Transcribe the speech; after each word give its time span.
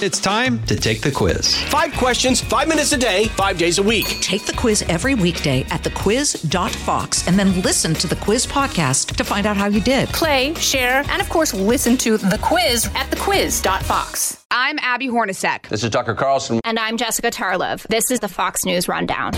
It's 0.00 0.20
time 0.20 0.62
to 0.66 0.76
take 0.76 1.00
the 1.00 1.10
quiz. 1.10 1.60
Five 1.64 1.92
questions, 1.94 2.40
five 2.40 2.68
minutes 2.68 2.92
a 2.92 2.96
day, 2.96 3.24
five 3.30 3.58
days 3.58 3.78
a 3.78 3.82
week. 3.82 4.06
Take 4.20 4.44
the 4.46 4.52
quiz 4.52 4.82
every 4.82 5.16
weekday 5.16 5.62
at 5.70 5.82
thequiz.fox 5.82 7.26
and 7.26 7.36
then 7.36 7.60
listen 7.62 7.94
to 7.94 8.06
the 8.06 8.14
quiz 8.14 8.46
podcast 8.46 9.16
to 9.16 9.24
find 9.24 9.44
out 9.44 9.56
how 9.56 9.66
you 9.66 9.80
did. 9.80 10.08
Play, 10.10 10.54
share, 10.54 11.02
and 11.08 11.20
of 11.20 11.28
course, 11.28 11.52
listen 11.52 11.96
to 11.96 12.16
the 12.16 12.38
quiz 12.40 12.86
at 12.94 13.10
thequiz.fox. 13.10 14.44
I'm 14.52 14.78
Abby 14.78 15.08
Hornacek. 15.08 15.68
This 15.68 15.82
is 15.82 15.90
Tucker 15.90 16.14
Carlson. 16.14 16.60
And 16.62 16.78
I'm 16.78 16.96
Jessica 16.96 17.32
Tarlov. 17.32 17.82
This 17.88 18.12
is 18.12 18.20
the 18.20 18.28
Fox 18.28 18.64
News 18.64 18.86
Rundown. 18.86 19.32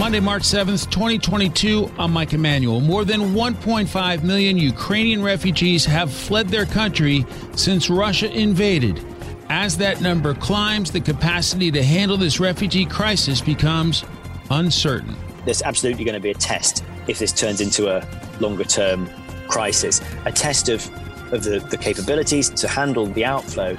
Monday, 0.00 0.18
March 0.18 0.44
7th, 0.44 0.90
2022, 0.90 1.92
I'm 1.98 2.10
Mike 2.10 2.32
Emanuel. 2.32 2.80
More 2.80 3.04
than 3.04 3.34
1.5 3.34 4.22
million 4.22 4.56
Ukrainian 4.56 5.22
refugees 5.22 5.84
have 5.84 6.10
fled 6.10 6.48
their 6.48 6.64
country 6.64 7.26
since 7.54 7.90
Russia 7.90 8.32
invaded. 8.32 9.04
As 9.50 9.76
that 9.76 10.00
number 10.00 10.32
climbs, 10.32 10.90
the 10.90 11.02
capacity 11.02 11.70
to 11.72 11.84
handle 11.84 12.16
this 12.16 12.40
refugee 12.40 12.86
crisis 12.86 13.42
becomes 13.42 14.02
uncertain. 14.50 15.14
There's 15.44 15.60
absolutely 15.60 16.04
going 16.04 16.14
to 16.14 16.20
be 16.20 16.30
a 16.30 16.34
test 16.34 16.82
if 17.06 17.18
this 17.18 17.30
turns 17.30 17.60
into 17.60 17.94
a 17.94 18.02
longer 18.40 18.64
term 18.64 19.06
crisis, 19.48 20.00
a 20.24 20.32
test 20.32 20.70
of, 20.70 20.82
of 21.30 21.44
the, 21.44 21.58
the 21.68 21.76
capabilities 21.76 22.48
to 22.48 22.68
handle 22.68 23.04
the 23.04 23.26
outflow, 23.26 23.76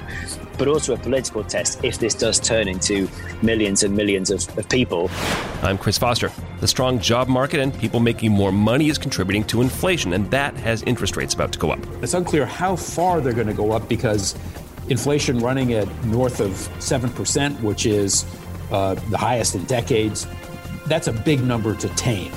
but 0.58 0.68
also 0.68 0.94
a 0.94 0.96
political 0.96 1.42
test 1.44 1.82
if 1.84 1.98
this 1.98 2.14
does 2.14 2.38
turn 2.40 2.68
into 2.68 3.08
millions 3.42 3.82
and 3.82 3.94
millions 3.96 4.30
of, 4.30 4.58
of 4.58 4.68
people. 4.68 5.10
I'm 5.62 5.78
Chris 5.78 5.98
Foster. 5.98 6.30
The 6.60 6.68
strong 6.68 6.98
job 6.98 7.28
market 7.28 7.60
and 7.60 7.76
people 7.78 8.00
making 8.00 8.32
more 8.32 8.52
money 8.52 8.88
is 8.88 8.98
contributing 8.98 9.44
to 9.44 9.60
inflation, 9.60 10.12
and 10.12 10.30
that 10.30 10.54
has 10.56 10.82
interest 10.84 11.16
rates 11.16 11.34
about 11.34 11.52
to 11.52 11.58
go 11.58 11.70
up. 11.70 11.80
It's 12.02 12.14
unclear 12.14 12.46
how 12.46 12.76
far 12.76 13.20
they're 13.20 13.32
going 13.32 13.48
to 13.48 13.54
go 13.54 13.72
up 13.72 13.88
because 13.88 14.34
inflation 14.88 15.38
running 15.38 15.72
at 15.72 15.88
north 16.04 16.40
of 16.40 16.50
7%, 16.78 17.60
which 17.62 17.86
is 17.86 18.24
uh, 18.70 18.94
the 18.94 19.18
highest 19.18 19.54
in 19.54 19.64
decades, 19.64 20.26
that's 20.86 21.06
a 21.06 21.12
big 21.12 21.42
number 21.42 21.74
to 21.74 21.88
tame. 21.90 22.32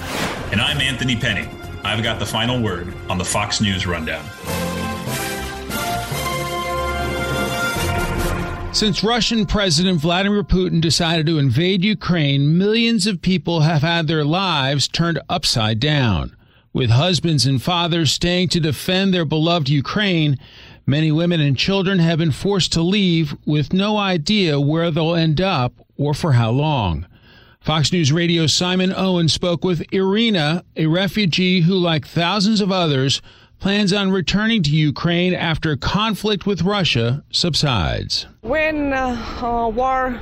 And 0.52 0.61
I'm 0.61 0.79
Anthony 0.79 1.16
Pennay. 1.16 1.50
I've 1.83 2.03
got 2.03 2.19
the 2.19 2.25
final 2.25 2.61
word 2.61 2.94
on 3.09 3.17
the 3.17 3.25
Fox 3.25 3.61
News 3.61 3.85
Rundown. 3.85 4.25
Since 8.75 9.05
Russian 9.05 9.45
President 9.45 10.01
Vladimir 10.01 10.43
Putin 10.43 10.81
decided 10.81 11.25
to 11.27 11.39
invade 11.39 11.85
Ukraine, 11.85 12.57
millions 12.57 13.07
of 13.07 13.21
people 13.21 13.61
have 13.61 13.83
had 13.83 14.05
their 14.05 14.25
lives 14.25 14.89
turned 14.89 15.17
upside 15.29 15.79
down. 15.79 16.35
With 16.73 16.89
husbands 16.89 17.45
and 17.45 17.63
fathers 17.63 18.11
staying 18.11 18.49
to 18.49 18.59
defend 18.59 19.13
their 19.13 19.23
beloved 19.23 19.69
Ukraine, 19.69 20.37
many 20.85 21.09
women 21.09 21.39
and 21.39 21.57
children 21.57 21.99
have 21.99 22.17
been 22.17 22.33
forced 22.33 22.73
to 22.73 22.81
leave 22.81 23.33
with 23.45 23.71
no 23.71 23.95
idea 23.95 24.59
where 24.59 24.91
they'll 24.91 25.15
end 25.15 25.39
up 25.39 25.71
or 25.95 26.13
for 26.13 26.33
how 26.33 26.51
long. 26.51 27.07
Fox 27.61 27.93
News 27.93 28.11
Radio 28.11 28.45
Simon 28.45 28.93
Owen 28.93 29.29
spoke 29.29 29.63
with 29.63 29.85
Irina, 29.93 30.65
a 30.75 30.87
refugee 30.87 31.61
who, 31.61 31.75
like 31.75 32.05
thousands 32.05 32.59
of 32.59 32.73
others, 32.73 33.21
plans 33.66 33.91
on 33.91 34.11
returning 34.11 34.61
to 34.61 34.69
Ukraine 34.69 35.33
after 35.33 35.75
conflict 35.75 36.45
with 36.45 36.61
Russia 36.61 37.23
subsides. 37.31 38.27
When 38.41 38.94
uh, 38.94 39.17
uh, 39.41 39.69
war 39.69 40.19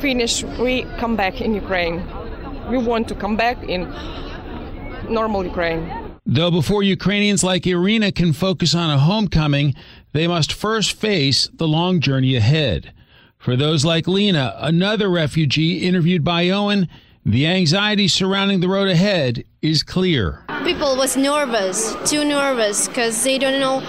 finish, 0.00 0.44
we 0.60 0.82
come 0.98 1.16
back 1.16 1.40
in 1.40 1.54
Ukraine. 1.54 2.06
We 2.68 2.76
want 2.76 3.08
to 3.08 3.14
come 3.14 3.36
back 3.36 3.56
in 3.62 3.90
normal 5.08 5.46
Ukraine. 5.46 5.82
Though 6.26 6.50
before 6.50 6.82
Ukrainians 6.82 7.42
like 7.42 7.66
Irina 7.66 8.12
can 8.12 8.34
focus 8.34 8.74
on 8.74 8.90
a 8.90 8.98
homecoming, 8.98 9.74
they 10.12 10.26
must 10.28 10.52
first 10.52 10.92
face 10.92 11.48
the 11.54 11.66
long 11.66 12.00
journey 12.00 12.36
ahead. 12.36 12.92
For 13.38 13.56
those 13.56 13.82
like 13.86 14.06
Lena, 14.06 14.54
another 14.58 15.08
refugee 15.08 15.78
interviewed 15.88 16.22
by 16.22 16.50
Owen, 16.50 16.86
the 17.28 17.46
anxiety 17.46 18.08
surrounding 18.08 18.60
the 18.60 18.68
road 18.68 18.88
ahead 18.88 19.44
is 19.60 19.82
clear. 19.82 20.42
People 20.64 20.96
was 20.96 21.14
nervous, 21.14 21.94
too 22.10 22.24
nervous, 22.24 22.88
because 22.88 23.22
they 23.22 23.38
don't 23.38 23.60
know 23.60 23.80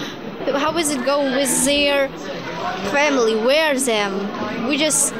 how 0.60 0.78
is 0.78 0.92
it 0.92 1.06
going 1.06 1.34
with 1.34 1.66
their 1.66 2.10
family, 2.92 3.36
where 3.36 3.80
them. 3.80 4.68
We 4.68 4.76
just 4.76 5.14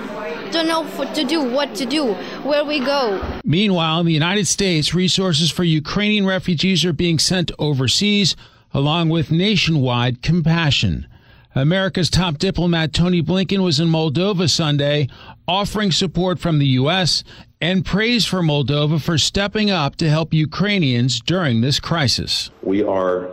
don't 0.52 0.68
know 0.68 0.84
what 0.84 1.16
to 1.16 1.24
do, 1.24 1.42
what 1.42 1.74
to 1.76 1.86
do, 1.86 2.14
where 2.44 2.66
we 2.66 2.80
go. 2.80 3.24
Meanwhile, 3.46 4.02
in 4.02 4.06
the 4.06 4.14
United 4.14 4.48
States, 4.48 4.94
resources 4.94 5.50
for 5.50 5.64
Ukrainian 5.64 6.26
refugees 6.26 6.84
are 6.84 6.92
being 6.92 7.20
sent 7.20 7.54
overseas, 7.58 8.36
along 8.74 9.08
with 9.10 9.32
nationwide 9.32 10.22
compassion. 10.22 11.08
America's 11.60 12.10
top 12.10 12.38
diplomat 12.38 12.94
Tony 12.94 13.22
Blinken 13.22 13.64
was 13.64 13.80
in 13.80 13.88
Moldova 13.88 14.50
Sunday, 14.50 15.08
offering 15.48 15.92
support 15.92 16.40
from 16.40 16.60
the 16.60 16.68
U.S. 16.68 17.24
and 17.62 17.86
praise 17.86 18.26
for 18.26 18.42
Moldova 18.42 19.02
for 19.02 19.18
stepping 19.18 19.70
up 19.70 19.96
to 19.98 20.10
help 20.10 20.34
Ukrainians 20.34 21.22
during 21.22 21.62
this 21.62 21.80
crisis. 21.80 22.50
We 22.64 22.84
are 22.84 23.30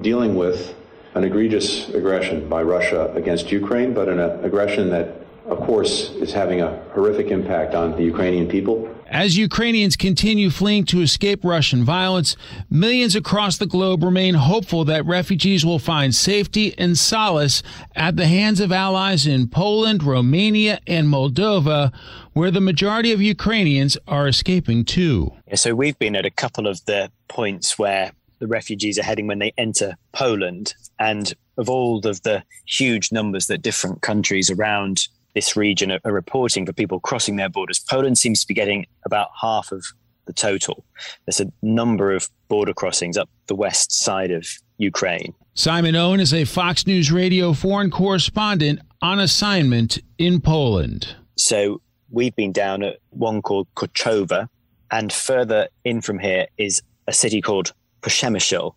dealing 0.00 0.34
with 0.34 0.74
an 1.14 1.24
egregious 1.24 1.88
aggression 1.88 2.48
by 2.48 2.62
Russia 2.62 3.10
against 3.14 3.50
Ukraine, 3.50 3.94
but 3.94 4.08
an 4.08 4.20
aggression 4.20 4.90
that 4.90 5.26
of 5.48 5.60
course, 5.60 6.10
is 6.10 6.32
having 6.32 6.60
a 6.60 6.76
horrific 6.92 7.28
impact 7.28 7.74
on 7.74 7.96
the 7.96 8.02
Ukrainian 8.02 8.48
people. 8.48 8.88
As 9.08 9.38
Ukrainians 9.38 9.94
continue 9.94 10.50
fleeing 10.50 10.84
to 10.86 11.00
escape 11.00 11.44
Russian 11.44 11.84
violence, 11.84 12.36
millions 12.68 13.14
across 13.14 13.56
the 13.56 13.66
globe 13.66 14.02
remain 14.02 14.34
hopeful 14.34 14.84
that 14.86 15.06
refugees 15.06 15.64
will 15.64 15.78
find 15.78 16.12
safety 16.12 16.76
and 16.76 16.98
solace 16.98 17.62
at 17.94 18.16
the 18.16 18.26
hands 18.26 18.58
of 18.58 18.72
allies 18.72 19.24
in 19.24 19.46
Poland, 19.46 20.02
Romania, 20.02 20.80
and 20.88 21.06
Moldova, 21.06 21.92
where 22.32 22.50
the 22.50 22.60
majority 22.60 23.12
of 23.12 23.22
Ukrainians 23.22 23.96
are 24.08 24.26
escaping 24.26 24.84
to. 24.86 25.32
So 25.54 25.76
we've 25.76 25.98
been 26.00 26.16
at 26.16 26.26
a 26.26 26.30
couple 26.30 26.66
of 26.66 26.84
the 26.86 27.10
points 27.28 27.78
where 27.78 28.10
the 28.40 28.48
refugees 28.48 28.98
are 28.98 29.04
heading 29.04 29.28
when 29.28 29.38
they 29.38 29.52
enter 29.56 29.96
Poland. 30.12 30.74
And 30.98 31.32
of 31.58 31.70
all 31.70 32.06
of 32.06 32.22
the 32.22 32.42
huge 32.66 33.12
numbers 33.12 33.46
that 33.46 33.62
different 33.62 34.02
countries 34.02 34.50
around 34.50 35.08
this 35.36 35.54
region 35.54 35.92
are, 35.92 36.00
are 36.06 36.12
reporting 36.12 36.64
for 36.64 36.72
people 36.72 36.98
crossing 36.98 37.36
their 37.36 37.50
borders. 37.50 37.78
Poland 37.78 38.16
seems 38.16 38.40
to 38.40 38.46
be 38.48 38.54
getting 38.54 38.86
about 39.04 39.28
half 39.38 39.70
of 39.70 39.84
the 40.24 40.32
total. 40.32 40.82
There's 41.26 41.40
a 41.40 41.52
number 41.62 42.10
of 42.10 42.30
border 42.48 42.72
crossings 42.72 43.18
up 43.18 43.28
the 43.46 43.54
west 43.54 43.92
side 43.92 44.30
of 44.30 44.48
Ukraine. 44.78 45.34
Simon 45.52 45.94
Owen 45.94 46.20
is 46.20 46.32
a 46.32 46.44
Fox 46.46 46.86
News 46.86 47.12
Radio 47.12 47.52
foreign 47.52 47.90
correspondent 47.90 48.80
on 49.02 49.20
assignment 49.20 49.98
in 50.16 50.40
Poland. 50.40 51.14
So 51.36 51.82
we've 52.10 52.34
been 52.34 52.52
down 52.52 52.82
at 52.82 52.96
one 53.10 53.42
called 53.42 53.68
Korczowa, 53.76 54.48
and 54.90 55.12
further 55.12 55.68
in 55.84 56.00
from 56.00 56.18
here 56.18 56.46
is 56.56 56.80
a 57.06 57.12
city 57.12 57.42
called 57.42 57.74
Przemysl. 58.00 58.74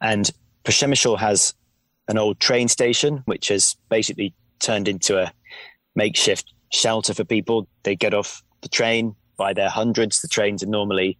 And 0.00 0.30
Przemysl 0.64 1.18
has 1.18 1.52
an 2.08 2.16
old 2.16 2.40
train 2.40 2.68
station, 2.68 3.22
which 3.26 3.48
has 3.48 3.76
basically 3.90 4.32
turned 4.58 4.88
into 4.88 5.18
a 5.18 5.32
makeshift 5.98 6.54
shelter 6.72 7.12
for 7.12 7.24
people. 7.24 7.68
They 7.82 7.96
get 7.96 8.14
off 8.14 8.42
the 8.62 8.68
train 8.68 9.14
by 9.36 9.52
their 9.52 9.68
hundreds. 9.68 10.22
The 10.22 10.28
trains 10.28 10.62
are 10.62 10.66
normally 10.80 11.18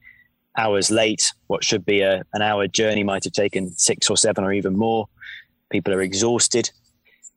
hours 0.56 0.90
late. 0.90 1.32
What 1.48 1.64
should 1.64 1.84
be 1.84 2.00
a, 2.00 2.22
an 2.32 2.42
hour 2.42 2.66
journey 2.66 3.04
might 3.04 3.24
have 3.24 3.32
taken 3.32 3.70
six 3.76 4.08
or 4.08 4.16
seven 4.16 4.44
or 4.44 4.52
even 4.52 4.76
more. 4.76 5.06
People 5.70 5.92
are 5.92 6.00
exhausted. 6.00 6.70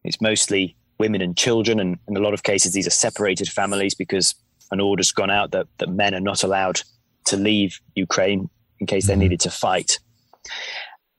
It's 0.04 0.22
mostly 0.22 0.76
women 1.00 1.22
and 1.22 1.36
children. 1.36 1.80
And 1.80 1.98
in 2.08 2.16
a 2.16 2.22
lot 2.22 2.34
of 2.34 2.44
cases, 2.44 2.74
these 2.74 2.88
are 2.88 2.92
separated 3.08 3.50
families 3.50 3.96
because 3.96 4.36
an 4.72 4.80
order's 4.80 5.12
gone 5.12 5.32
out 5.32 5.52
that, 5.52 5.68
that 5.80 5.90
men 5.90 6.14
are 6.14 6.28
not 6.32 6.44
allowed 6.44 6.82
to 7.26 7.38
leave 7.38 7.80
Ukraine 7.96 8.50
in 8.80 8.88
case 8.88 9.08
they're 9.08 9.16
mm-hmm. 9.16 9.22
needed 9.22 9.42
to 9.42 9.52
fight. 9.52 10.00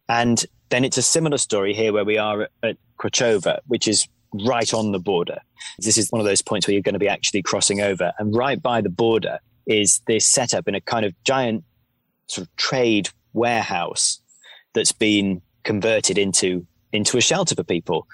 And 0.09 0.45
then 0.71 0.85
it's 0.85 0.99
a 0.99 1.03
similar 1.03 1.39
story 1.39 1.75
here 1.75 1.93
where 1.93 2.05
we 2.05 2.19
are 2.19 2.43
at, 2.43 2.51
at 2.63 2.77
Korczowa, 2.99 3.61
which 3.67 3.87
is 3.87 4.09
right 4.33 4.73
on 4.73 4.93
the 4.93 4.99
border. 4.99 5.39
This 5.79 5.99
is 5.99 6.11
one 6.11 6.21
of 6.21 6.27
those 6.27 6.43
points 6.43 6.67
where 6.67 6.73
you're 6.73 6.83
going 6.83 6.95
to 6.95 6.99
be 6.99 7.09
actually 7.09 7.43
crossing 7.43 7.81
over. 7.81 8.13
And 8.19 8.35
right 8.35 8.63
by 8.63 8.81
the 8.81 8.89
border 8.89 9.39
is 9.67 10.01
this 10.07 10.27
setup 10.27 10.69
in 10.69 10.75
a 10.75 10.81
kind 10.81 11.05
of 11.05 11.15
giant 11.25 11.65
sort 12.27 12.47
of 12.47 12.57
trade 12.57 13.09
warehouse 13.33 14.21
that's 14.75 14.93
been 14.93 15.43
converted 15.65 16.19
into 16.19 16.67
into 16.93 17.17
a 17.17 17.23
shelter 17.23 17.55
for 17.55 17.65
people. 17.65 18.07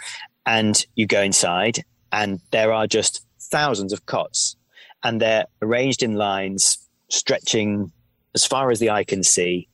And 0.46 0.84
you 0.94 1.06
go 1.06 1.20
inside 1.20 1.84
and 2.12 2.40
there 2.52 2.72
are 2.72 2.86
just 2.86 3.24
thousands 3.40 3.92
of 3.92 4.06
cots 4.06 4.56
and 5.02 5.20
they're 5.20 5.46
arranged 5.62 6.02
in 6.02 6.14
lines 6.14 6.78
stretching 7.08 7.92
as 8.34 8.46
far 8.46 8.70
as 8.70 8.78
the 8.78 8.90
eye 8.90 9.04
can 9.04 9.22
see. 9.22 9.68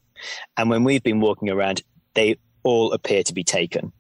And 0.56 0.70
when 0.70 0.85
we've 0.85 1.02
been 1.02 1.20
walking 1.20 1.50
around, 1.50 1.82
they 2.14 2.37
all 2.62 2.93
appear 2.93 3.23
to 3.25 3.35
be 3.35 3.44
taken. 3.44 3.93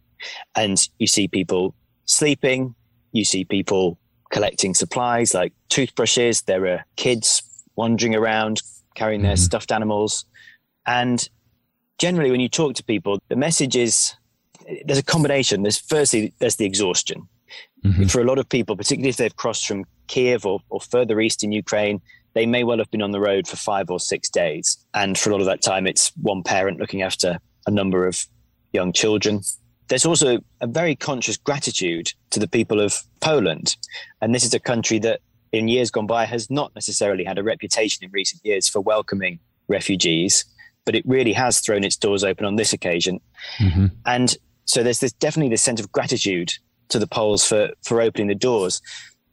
And 0.56 0.88
you 0.98 1.06
see 1.06 1.28
people 1.28 1.74
sleeping. 2.06 2.74
You 3.12 3.24
see 3.24 3.44
people 3.44 3.98
collecting 4.30 4.74
supplies 4.74 5.34
like 5.34 5.52
toothbrushes. 5.68 6.42
There 6.42 6.66
are 6.66 6.84
kids 6.96 7.42
wandering 7.76 8.14
around 8.14 8.62
carrying 8.94 9.22
their 9.22 9.34
mm-hmm. 9.34 9.42
stuffed 9.42 9.72
animals. 9.72 10.24
And 10.86 11.28
generally, 11.98 12.30
when 12.30 12.40
you 12.40 12.48
talk 12.48 12.74
to 12.74 12.84
people, 12.84 13.20
the 13.28 13.36
message 13.36 13.76
is 13.76 14.14
there's 14.84 14.98
a 14.98 15.04
combination. 15.04 15.62
There's 15.62 15.78
firstly 15.78 16.32
there's 16.38 16.56
the 16.56 16.64
exhaustion 16.64 17.28
mm-hmm. 17.84 18.06
for 18.06 18.20
a 18.20 18.24
lot 18.24 18.38
of 18.38 18.48
people, 18.48 18.76
particularly 18.76 19.10
if 19.10 19.16
they've 19.16 19.36
crossed 19.36 19.66
from 19.66 19.84
Kiev 20.06 20.46
or, 20.46 20.60
or 20.68 20.80
further 20.80 21.20
east 21.20 21.44
in 21.44 21.52
Ukraine. 21.52 22.00
They 22.34 22.46
may 22.46 22.64
well 22.64 22.78
have 22.78 22.90
been 22.90 23.02
on 23.02 23.12
the 23.12 23.20
road 23.20 23.46
for 23.46 23.56
five 23.56 23.90
or 23.90 24.00
six 24.00 24.28
days, 24.28 24.76
and 24.92 25.16
for 25.16 25.30
a 25.30 25.32
lot 25.32 25.40
of 25.40 25.46
that 25.46 25.62
time, 25.62 25.86
it's 25.86 26.10
one 26.16 26.42
parent 26.42 26.80
looking 26.80 27.02
after 27.02 27.38
a 27.66 27.70
number 27.70 28.08
of 28.08 28.26
young 28.72 28.92
children. 28.92 29.42
There's 29.88 30.06
also 30.06 30.38
a 30.60 30.66
very 30.66 30.96
conscious 30.96 31.36
gratitude 31.36 32.12
to 32.30 32.40
the 32.40 32.48
people 32.48 32.80
of 32.80 33.02
Poland, 33.20 33.76
and 34.20 34.34
this 34.34 34.44
is 34.44 34.54
a 34.54 34.60
country 34.60 34.98
that 35.00 35.20
in 35.52 35.68
years 35.68 35.90
gone 35.90 36.06
by 36.06 36.24
has 36.24 36.50
not 36.50 36.74
necessarily 36.74 37.22
had 37.22 37.38
a 37.38 37.42
reputation 37.42 38.04
in 38.04 38.10
recent 38.10 38.44
years 38.44 38.68
for 38.68 38.80
welcoming 38.80 39.38
refugees 39.68 40.44
but 40.84 40.94
it 40.94 41.04
really 41.06 41.32
has 41.32 41.60
thrown 41.60 41.84
its 41.84 41.96
doors 41.96 42.24
open 42.24 42.46
on 42.46 42.56
this 42.56 42.72
occasion. 42.72 43.20
Mm-hmm. 43.58 43.86
And 44.06 44.36
so 44.66 44.82
there's 44.82 45.00
this 45.00 45.12
definitely 45.12 45.50
this 45.50 45.62
sense 45.62 45.80
of 45.80 45.90
gratitude 45.92 46.52
to 46.88 46.98
the 46.98 47.06
Poles 47.06 47.46
for 47.46 47.70
for 47.82 48.00
opening 48.00 48.28
the 48.28 48.34
doors. 48.34 48.80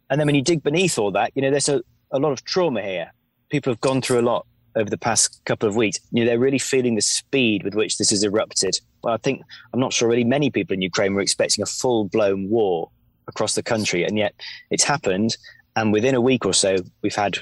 And 0.10 0.20
then 0.20 0.26
when 0.26 0.36
you 0.36 0.42
dig 0.42 0.64
beneath 0.64 0.98
all 0.98 1.12
that, 1.12 1.32
you 1.36 1.42
know, 1.42 1.52
there's 1.52 1.70
a, 1.70 1.82
a 2.12 2.20
lot 2.20 2.32
of 2.32 2.44
trauma 2.44 2.82
here. 2.82 3.14
People 3.50 3.72
have 3.72 3.82
gone 3.82 4.02
through 4.02 4.20
a 4.20 4.22
lot 4.22 4.46
over 4.76 4.90
the 4.90 4.98
past 4.98 5.44
couple 5.46 5.68
of 5.68 5.76
weeks. 5.76 6.00
You 6.12 6.24
know, 6.24 6.30
they're 6.30 6.40
really 6.40 6.60
feeling 6.60 6.96
the 6.96 7.02
speed 7.02 7.64
with 7.64 7.76
which 7.76 7.98
this 7.98 8.10
has 8.12 8.24
erupted. 8.24 8.80
But 9.02 9.14
I 9.14 9.18
think 9.18 9.42
I'm 9.74 9.80
not 9.80 9.94
sure 9.94 10.08
really 10.08 10.24
many 10.24 10.50
people 10.50 10.74
in 10.74 10.82
Ukraine 10.82 11.14
were 11.14 11.22
expecting 11.22 11.62
a 11.62 11.66
full 11.66 12.06
blown 12.06 12.50
war 12.50 12.90
across 13.28 13.56
the 13.56 13.64
country, 13.64 14.04
and 14.04 14.18
yet 14.18 14.34
it's 14.70 14.84
happened. 14.84 15.38
And 15.76 15.94
within 15.94 16.16
a 16.16 16.22
week 16.22 16.46
or 16.46 16.54
so, 16.54 16.78
we've 17.02 17.16
had 17.16 17.38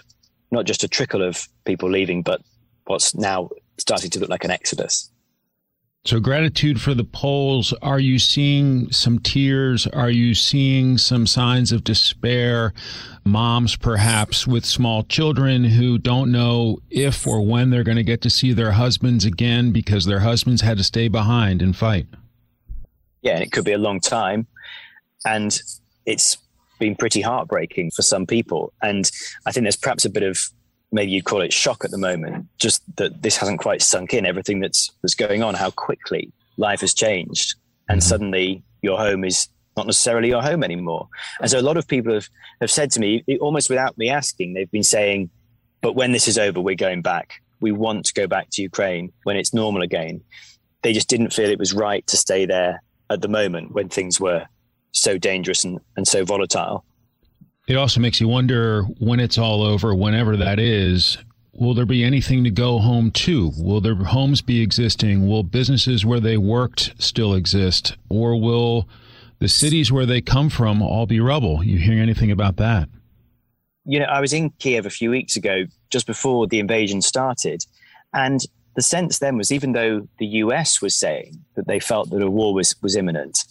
not 0.51 0.65
just 0.65 0.83
a 0.83 0.87
trickle 0.87 1.21
of 1.21 1.47
people 1.65 1.89
leaving, 1.89 2.21
but 2.21 2.41
what's 2.85 3.15
now 3.15 3.49
starting 3.77 4.09
to 4.11 4.19
look 4.19 4.29
like 4.29 4.43
an 4.43 4.51
exodus. 4.51 5.09
So, 6.05 6.21
gratitude 6.21 6.79
for 6.79 6.93
the 6.93 7.03
Poles. 7.03 7.73
Are 7.81 7.99
you 7.99 8.19
seeing 8.19 8.89
some 8.89 9.19
tears? 9.19 9.85
Are 9.87 10.09
you 10.09 10.33
seeing 10.33 10.97
some 10.97 11.27
signs 11.27 11.73
of 11.73 11.83
despair? 11.83 12.73
Moms, 13.25 13.75
perhaps, 13.75 14.47
with 14.47 14.65
small 14.65 15.03
children 15.03 15.65
who 15.65 15.97
don't 15.97 16.31
know 16.31 16.79
if 16.89 17.27
or 17.27 17.45
when 17.45 17.69
they're 17.69 17.83
going 17.83 17.97
to 17.97 18.03
get 18.03 18.21
to 18.21 18.29
see 18.29 18.53
their 18.53 18.71
husbands 18.71 19.25
again 19.25 19.71
because 19.71 20.05
their 20.05 20.21
husbands 20.21 20.61
had 20.61 20.77
to 20.77 20.85
stay 20.85 21.09
behind 21.09 21.61
and 21.61 21.75
fight. 21.75 22.07
Yeah, 23.21 23.33
and 23.33 23.43
it 23.43 23.51
could 23.51 23.65
be 23.65 23.73
a 23.73 23.77
long 23.77 23.99
time. 23.99 24.47
And 25.25 25.59
it's 26.05 26.37
been 26.79 26.95
pretty 26.95 27.19
heartbreaking 27.19 27.91
for 27.91 28.03
some 28.03 28.25
people. 28.25 28.71
And 28.81 29.11
I 29.45 29.51
think 29.51 29.65
there's 29.65 29.75
perhaps 29.75 30.05
a 30.05 30.09
bit 30.09 30.23
of 30.23 30.39
maybe 30.91 31.11
you'd 31.11 31.25
call 31.25 31.41
it 31.41 31.53
shock 31.53 31.85
at 31.85 31.91
the 31.91 31.97
moment, 31.97 32.47
just 32.57 32.83
that 32.97 33.21
this 33.21 33.37
hasn't 33.37 33.59
quite 33.59 33.81
sunk 33.81 34.13
in, 34.13 34.25
everything 34.25 34.59
that's, 34.59 34.91
that's 35.01 35.15
going 35.15 35.43
on, 35.43 35.53
how 35.53 35.69
quickly 35.71 36.31
life 36.57 36.81
has 36.81 36.93
changed. 36.93 37.55
And 37.87 37.99
mm-hmm. 37.99 38.07
suddenly 38.07 38.63
your 38.81 38.97
home 38.97 39.23
is 39.23 39.47
not 39.77 39.85
necessarily 39.85 40.29
your 40.29 40.41
home 40.41 40.63
anymore. 40.63 41.07
And 41.39 41.49
so 41.49 41.59
a 41.59 41.61
lot 41.61 41.77
of 41.77 41.87
people 41.87 42.13
have, 42.13 42.27
have 42.59 42.71
said 42.71 42.91
to 42.91 42.99
me, 42.99 43.23
almost 43.39 43.69
without 43.69 43.97
me 43.97 44.09
asking, 44.09 44.53
they've 44.53 44.71
been 44.71 44.83
saying, 44.83 45.29
but 45.81 45.95
when 45.95 46.11
this 46.11 46.27
is 46.27 46.37
over, 46.37 46.59
we're 46.59 46.75
going 46.75 47.01
back. 47.01 47.41
We 47.61 47.71
want 47.71 48.05
to 48.05 48.13
go 48.13 48.27
back 48.27 48.49
to 48.51 48.61
Ukraine 48.61 49.13
when 49.23 49.37
it's 49.37 49.53
normal 49.53 49.81
again. 49.81 50.21
They 50.81 50.93
just 50.93 51.09
didn't 51.09 51.33
feel 51.33 51.49
it 51.49 51.59
was 51.59 51.73
right 51.73 52.05
to 52.07 52.17
stay 52.17 52.45
there 52.45 52.81
at 53.09 53.21
the 53.21 53.27
moment 53.27 53.73
when 53.73 53.89
things 53.89 54.19
were 54.19 54.47
so 54.91 55.17
dangerous 55.17 55.63
and, 55.63 55.79
and 55.95 56.07
so 56.07 56.25
volatile. 56.25 56.83
It 57.69 57.77
also 57.77 58.01
makes 58.01 58.19
you 58.19 58.27
wonder 58.27 58.81
when 58.97 59.19
it's 59.19 59.37
all 59.37 59.61
over, 59.61 59.93
whenever 59.93 60.35
that 60.37 60.57
is, 60.57 61.19
will 61.53 61.75
there 61.75 61.85
be 61.85 62.03
anything 62.03 62.43
to 62.43 62.49
go 62.49 62.79
home 62.79 63.11
to? 63.11 63.51
Will 63.59 63.79
their 63.79 63.93
homes 63.93 64.41
be 64.41 64.59
existing? 64.63 65.27
Will 65.27 65.43
businesses 65.43 66.03
where 66.03 66.19
they 66.19 66.35
worked 66.35 66.95
still 66.97 67.35
exist? 67.35 67.95
Or 68.09 68.41
will 68.41 68.89
the 69.37 69.47
cities 69.47 69.91
where 69.91 70.07
they 70.07 70.19
come 70.19 70.49
from 70.49 70.81
all 70.81 71.05
be 71.05 71.19
rubble? 71.19 71.63
You 71.63 71.77
hearing 71.77 71.99
anything 71.99 72.31
about 72.31 72.55
that? 72.55 72.89
You 73.85 73.99
know, 73.99 74.05
I 74.05 74.19
was 74.19 74.33
in 74.33 74.49
Kiev 74.57 74.87
a 74.87 74.89
few 74.89 75.11
weeks 75.11 75.35
ago, 75.35 75.65
just 75.91 76.07
before 76.07 76.47
the 76.47 76.57
invasion 76.57 77.03
started. 77.03 77.63
And 78.15 78.43
the 78.75 78.81
sense 78.81 79.19
then 79.19 79.37
was 79.37 79.51
even 79.51 79.73
though 79.73 80.07
the 80.17 80.25
US 80.25 80.81
was 80.81 80.95
saying 80.95 81.37
that 81.53 81.67
they 81.67 81.79
felt 81.79 82.09
that 82.09 82.23
a 82.23 82.31
war 82.31 82.51
was, 82.51 82.73
was 82.81 82.95
imminent, 82.95 83.45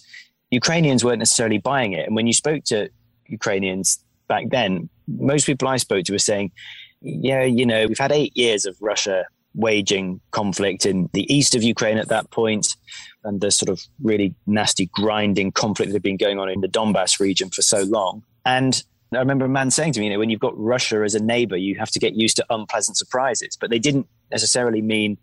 Ukrainians 0.50 1.04
weren't 1.04 1.20
necessarily 1.20 1.58
buying 1.58 1.92
it. 1.92 2.08
And 2.08 2.16
when 2.16 2.26
you 2.26 2.32
spoke 2.32 2.64
to 2.64 2.90
Ukrainians, 3.28 4.02
back 4.28 4.50
then, 4.50 4.88
most 5.06 5.46
people 5.46 5.68
I 5.68 5.78
spoke 5.78 6.04
to 6.04 6.12
were 6.12 6.18
saying, 6.18 6.52
yeah, 7.00 7.44
you 7.44 7.66
know, 7.66 7.86
we've 7.86 7.98
had 7.98 8.12
eight 8.12 8.36
years 8.36 8.66
of 8.66 8.76
Russia 8.80 9.24
waging 9.54 10.20
conflict 10.30 10.86
in 10.86 11.08
the 11.12 11.32
east 11.32 11.54
of 11.54 11.62
Ukraine 11.62 11.98
at 11.98 12.08
that 12.08 12.30
point, 12.30 12.76
and 13.24 13.40
the 13.40 13.50
sort 13.50 13.68
of 13.68 13.82
really 14.02 14.34
nasty 14.46 14.86
grinding 14.92 15.50
conflict 15.52 15.90
that 15.90 15.96
had 15.96 16.02
been 16.02 16.16
going 16.16 16.38
on 16.38 16.48
in 16.48 16.60
the 16.60 16.68
Donbass 16.68 17.18
region 17.18 17.50
for 17.50 17.62
so 17.62 17.82
long. 17.82 18.22
And 18.44 18.82
I 19.12 19.18
remember 19.18 19.46
a 19.46 19.48
man 19.48 19.70
saying 19.70 19.92
to 19.94 20.00
me, 20.00 20.06
you 20.06 20.12
know, 20.12 20.18
when 20.18 20.30
you've 20.30 20.40
got 20.40 20.58
Russia 20.58 21.02
as 21.02 21.14
a 21.14 21.22
neighbor, 21.22 21.56
you 21.56 21.76
have 21.78 21.90
to 21.92 21.98
get 21.98 22.14
used 22.14 22.36
to 22.36 22.46
unpleasant 22.50 22.96
surprises. 22.96 23.56
But 23.58 23.70
they 23.70 23.78
didn't 23.78 24.06
necessarily 24.30 24.82
mean 24.82 25.16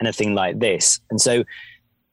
anything 0.00 0.34
like 0.34 0.58
this. 0.58 1.00
And 1.10 1.20
so 1.20 1.44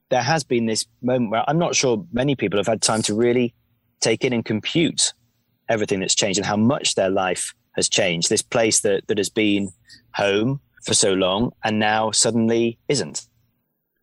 there 0.10 0.22
has 0.22 0.44
been 0.44 0.66
this 0.66 0.86
moment 1.02 1.32
where 1.32 1.44
I'm 1.48 1.58
not 1.58 1.76
sure 1.76 2.06
many 2.12 2.36
people 2.36 2.60
have 2.60 2.68
had 2.68 2.82
time 2.82 3.02
to 3.04 3.16
really 3.16 3.54
take 4.02 4.26
in 4.26 4.34
and 4.34 4.44
compute 4.44 5.14
everything 5.70 6.00
that's 6.00 6.16
changed 6.16 6.40
and 6.40 6.46
how 6.46 6.58
much 6.58 6.96
their 6.96 7.10
life 7.10 7.54
has 7.76 7.90
changed. 7.90 8.30
This 8.30 8.42
place 8.42 8.82
that, 8.82 9.08
that 9.08 9.18
has 9.18 9.30
been 9.30 9.72
home 10.16 10.60
for 10.84 10.94
so 10.94 11.14
long 11.14 11.52
and 11.64 11.80
now 11.80 12.12
suddenly 12.12 12.78
isn't. 12.88 13.28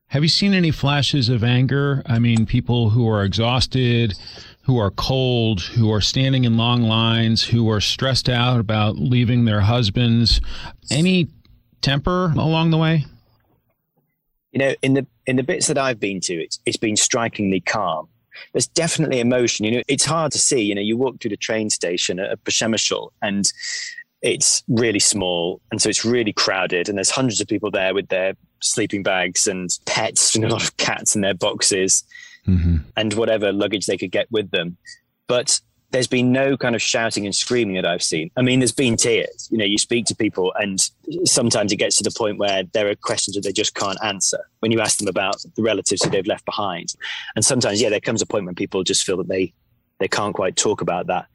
Have 0.09 0.25
you 0.25 0.29
seen 0.29 0.55
any 0.55 0.73
flashes 0.73 1.29
of 1.29 1.45
anger? 1.45 2.03
I 2.05 2.19
mean, 2.19 2.45
people 2.45 2.91
who 2.91 3.09
are 3.09 3.23
exhausted, 3.23 4.15
who 4.63 4.77
are 4.79 4.91
cold, 4.91 5.61
who 5.61 5.93
are 5.93 6.01
standing 6.01 6.45
in 6.45 6.57
long 6.57 6.83
lines, 6.83 7.45
who 7.45 7.71
are 7.71 7.81
stressed 7.81 8.29
out 8.29 8.59
about 8.59 8.97
leaving 8.97 9.45
their 9.45 9.61
husbands. 9.61 10.41
Any 10.91 11.29
temper 11.81 12.33
along 12.37 12.71
the 12.71 12.79
way? 12.79 13.05
You 14.51 14.59
know, 14.59 14.75
in 14.83 14.95
the 14.95 15.07
in 15.27 15.37
the 15.37 15.45
bits 15.45 15.69
that 15.69 15.79
I've 15.79 16.01
been 16.01 16.21
to, 16.23 16.35
it's 16.35 16.59
it's 16.67 16.77
been 16.77 16.97
strikingly 16.97 17.61
calm 17.61 18.09
there's 18.53 18.69
definitely 18.69 19.21
emotion. 19.21 19.65
You 19.65 19.73
know, 19.73 19.83
it's 19.89 20.05
hard 20.05 20.33
to 20.33 20.39
see. 20.39 20.61
You 20.61 20.75
know, 20.75 20.81
you 20.81 20.97
walk 20.97 21.21
through 21.21 21.31
the 21.31 21.37
train 21.37 21.71
station 21.71 22.19
at 22.19 22.43
Przemysl 22.45 23.11
and 23.23 23.51
it's 24.23 24.63
really 24.69 24.99
small, 24.99 25.61
and 25.71 25.81
so 25.81 25.89
it's 25.89 26.05
really 26.05 26.33
crowded, 26.33 26.89
and 26.89 26.99
there's 26.99 27.11
hundreds 27.11 27.41
of 27.41 27.49
people 27.49 27.71
there 27.71 27.95
with 27.95 28.09
their 28.09 28.35
sleeping 28.61 29.03
bags 29.03 29.47
and 29.47 29.71
pets, 29.87 30.35
and 30.35 30.45
a 30.45 30.49
lot 30.49 30.63
of 30.63 30.77
cats 30.77 31.15
in 31.15 31.23
their 31.23 31.35
boxes, 31.35 32.05
mm-hmm. 32.47 32.77
and 32.97 33.15
whatever 33.15 33.53
luggage 33.53 33.87
they 33.87 33.97
could 33.97 34.11
get 34.11 34.31
with 34.31 34.51
them. 34.51 34.77
But 35.27 35.61
there's 35.91 36.07
been 36.07 36.31
no 36.31 36.57
kind 36.57 36.75
of 36.75 36.83
shouting 36.83 37.27
and 37.27 37.35
screaming 37.35 37.75
that 37.75 37.87
I've 37.87 38.03
seen. 38.03 38.31
I 38.37 38.43
mean, 38.43 38.61
there's 38.61 38.73
been 38.73 38.97
tears. 38.97 39.49
You 39.51 39.59
know, 39.59 39.65
you 39.65 39.79
speak 39.79 40.07
to 40.07 40.15
people, 40.15 40.53
and 40.59 40.81
sometimes 41.25 41.73
it 41.73 41.77
gets 41.77 41.97
to 41.97 42.05
the 42.05 42.13
point 42.13 42.39
where 42.39 42.63
there 42.73 42.89
are 42.89 42.95
questions 42.95 43.35
that 43.35 43.43
they 43.43 43.53
just 43.53 43.75
can't 43.75 43.99
answer 44.05 44.39
when 44.61 44.71
you 44.71 44.81
ask 44.81 44.99
them 44.99 45.09
about 45.09 45.37
the 45.57 45.63
relatives 45.63 46.03
who 46.03 46.11
they've 46.11 46.27
left 46.27 46.45
behind. 46.45 46.95
And 47.35 47.45
sometimes, 47.45 47.83
yeah, 47.83 47.89
there 47.89 48.01
comes 48.01 48.23
a 48.23 48.27
point 48.27 48.47
when 48.47 48.55
people 48.55 48.85
just 48.85 49.05
feel 49.05 49.17
that 49.19 49.29
they 49.29 49.53
they 49.99 50.09
can't 50.09 50.35
quite 50.35 50.57
talk 50.57 50.81
about 50.81 51.09
that. 51.09 51.27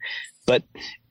But 0.46 0.64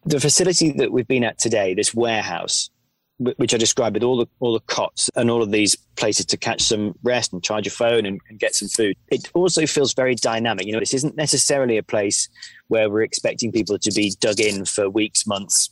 the 0.05 0.19
facility 0.19 0.71
that 0.73 0.91
we've 0.91 1.07
been 1.07 1.23
at 1.23 1.39
today, 1.39 1.73
this 1.73 1.93
warehouse, 1.93 2.69
which 3.17 3.53
I 3.53 3.57
described 3.57 3.95
with 3.95 4.03
all 4.03 4.17
the 4.17 4.27
all 4.39 4.53
the 4.53 4.59
cots 4.61 5.09
and 5.15 5.31
all 5.31 5.41
of 5.41 5.51
these 5.51 5.75
places 5.95 6.25
to 6.27 6.37
catch 6.37 6.61
some 6.61 6.95
rest 7.03 7.31
and 7.31 7.41
charge 7.41 7.65
your 7.65 7.71
phone 7.71 8.05
and, 8.05 8.19
and, 8.29 8.39
get 8.39 8.55
some 8.55 8.67
food. 8.67 8.97
It 9.07 9.29
also 9.33 9.65
feels 9.65 9.93
very 9.93 10.15
dynamic. 10.15 10.65
You 10.65 10.73
know, 10.73 10.79
this 10.79 10.93
isn't 10.93 11.15
necessarily 11.15 11.77
a 11.77 11.83
place 11.83 12.27
where 12.67 12.89
we're 12.89 13.03
expecting 13.03 13.51
people 13.51 13.77
to 13.79 13.91
be 13.91 14.13
dug 14.19 14.41
in 14.41 14.65
for 14.65 14.89
weeks, 14.89 15.25
months, 15.25 15.69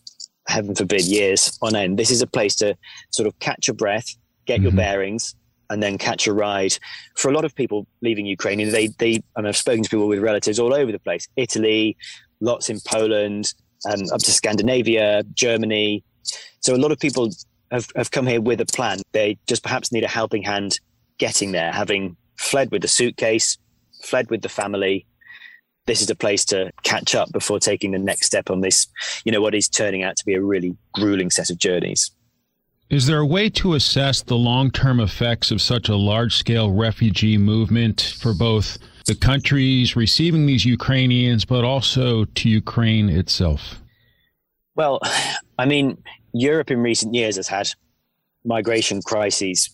heaven 0.47 0.73
forbid, 0.73 1.03
years 1.03 1.57
on 1.61 1.75
end. 1.75 1.99
This 1.99 2.11
is 2.11 2.21
a 2.21 2.27
place 2.27 2.55
to 2.57 2.77
sort 3.09 3.27
of 3.27 3.37
catch 3.39 3.67
your 3.67 3.75
breath, 3.75 4.15
get 4.45 4.55
mm-hmm. 4.55 4.63
your 4.63 4.71
bearings, 4.71 5.35
and 5.69 5.83
then 5.83 5.97
catch 5.97 6.27
a 6.27 6.33
ride. 6.33 6.77
For 7.17 7.29
a 7.29 7.33
lot 7.33 7.43
of 7.43 7.53
people 7.55 7.87
leaving 8.01 8.25
Ukraine, 8.25 8.59
you 8.59 8.67
know, 8.67 8.71
they 8.71 8.87
they 8.87 9.21
and 9.35 9.47
I've 9.47 9.57
spoken 9.57 9.83
to 9.83 9.89
people 9.89 10.07
with 10.07 10.19
relatives 10.19 10.59
all 10.59 10.73
over 10.73 10.93
the 10.93 10.99
place, 10.99 11.27
Italy, 11.35 11.97
lots 12.39 12.69
in 12.69 12.79
Poland, 12.87 13.53
um, 13.91 14.01
up 14.13 14.21
to 14.21 14.31
Scandinavia, 14.31 15.23
Germany 15.33 16.05
so 16.63 16.73
a 16.73 16.77
lot 16.77 16.91
of 16.91 16.99
people 16.99 17.29
have, 17.71 17.87
have 17.95 18.09
come 18.11 18.25
here 18.25 18.41
with 18.41 18.61
a 18.61 18.65
plan. 18.65 18.99
They 19.11 19.37
just 19.47 19.63
perhaps 19.63 19.91
need 19.91 20.03
a 20.03 20.07
helping 20.07 20.43
hand 20.43 20.79
getting 21.17 21.51
there, 21.51 21.71
having 21.71 22.15
fled 22.37 22.71
with 22.71 22.81
the 22.81 22.87
suitcase, 22.87 23.57
fled 24.01 24.29
with 24.29 24.41
the 24.41 24.49
family. 24.49 25.05
This 25.85 26.01
is 26.01 26.09
a 26.09 26.15
place 26.15 26.45
to 26.45 26.71
catch 26.83 27.15
up 27.15 27.31
before 27.33 27.59
taking 27.59 27.91
the 27.91 27.99
next 27.99 28.27
step 28.27 28.49
on 28.49 28.61
this, 28.61 28.87
you 29.25 29.31
know, 29.31 29.41
what 29.41 29.53
is 29.53 29.67
turning 29.67 30.03
out 30.03 30.15
to 30.15 30.25
be 30.25 30.33
a 30.35 30.41
really 30.41 30.77
grueling 30.93 31.29
set 31.29 31.49
of 31.49 31.57
journeys. 31.57 32.11
Is 32.89 33.07
there 33.07 33.19
a 33.19 33.25
way 33.25 33.49
to 33.49 33.73
assess 33.73 34.21
the 34.21 34.37
long 34.37 34.71
term 34.71 35.01
effects 35.01 35.51
of 35.51 35.61
such 35.61 35.89
a 35.89 35.95
large 35.97 36.35
scale 36.35 36.71
refugee 36.71 37.37
movement 37.37 38.15
for 38.19 38.33
both 38.33 38.77
the 39.05 39.15
countries 39.15 39.97
receiving 39.97 40.45
these 40.45 40.63
Ukrainians, 40.63 41.43
but 41.43 41.65
also 41.65 42.23
to 42.23 42.49
Ukraine 42.49 43.09
itself? 43.09 43.81
Well, 44.75 45.01
I 45.59 45.65
mean, 45.65 45.97
Europe 46.33 46.71
in 46.71 46.79
recent 46.79 47.13
years 47.13 47.35
has 47.37 47.47
had 47.47 47.69
migration 48.43 49.01
crises 49.01 49.69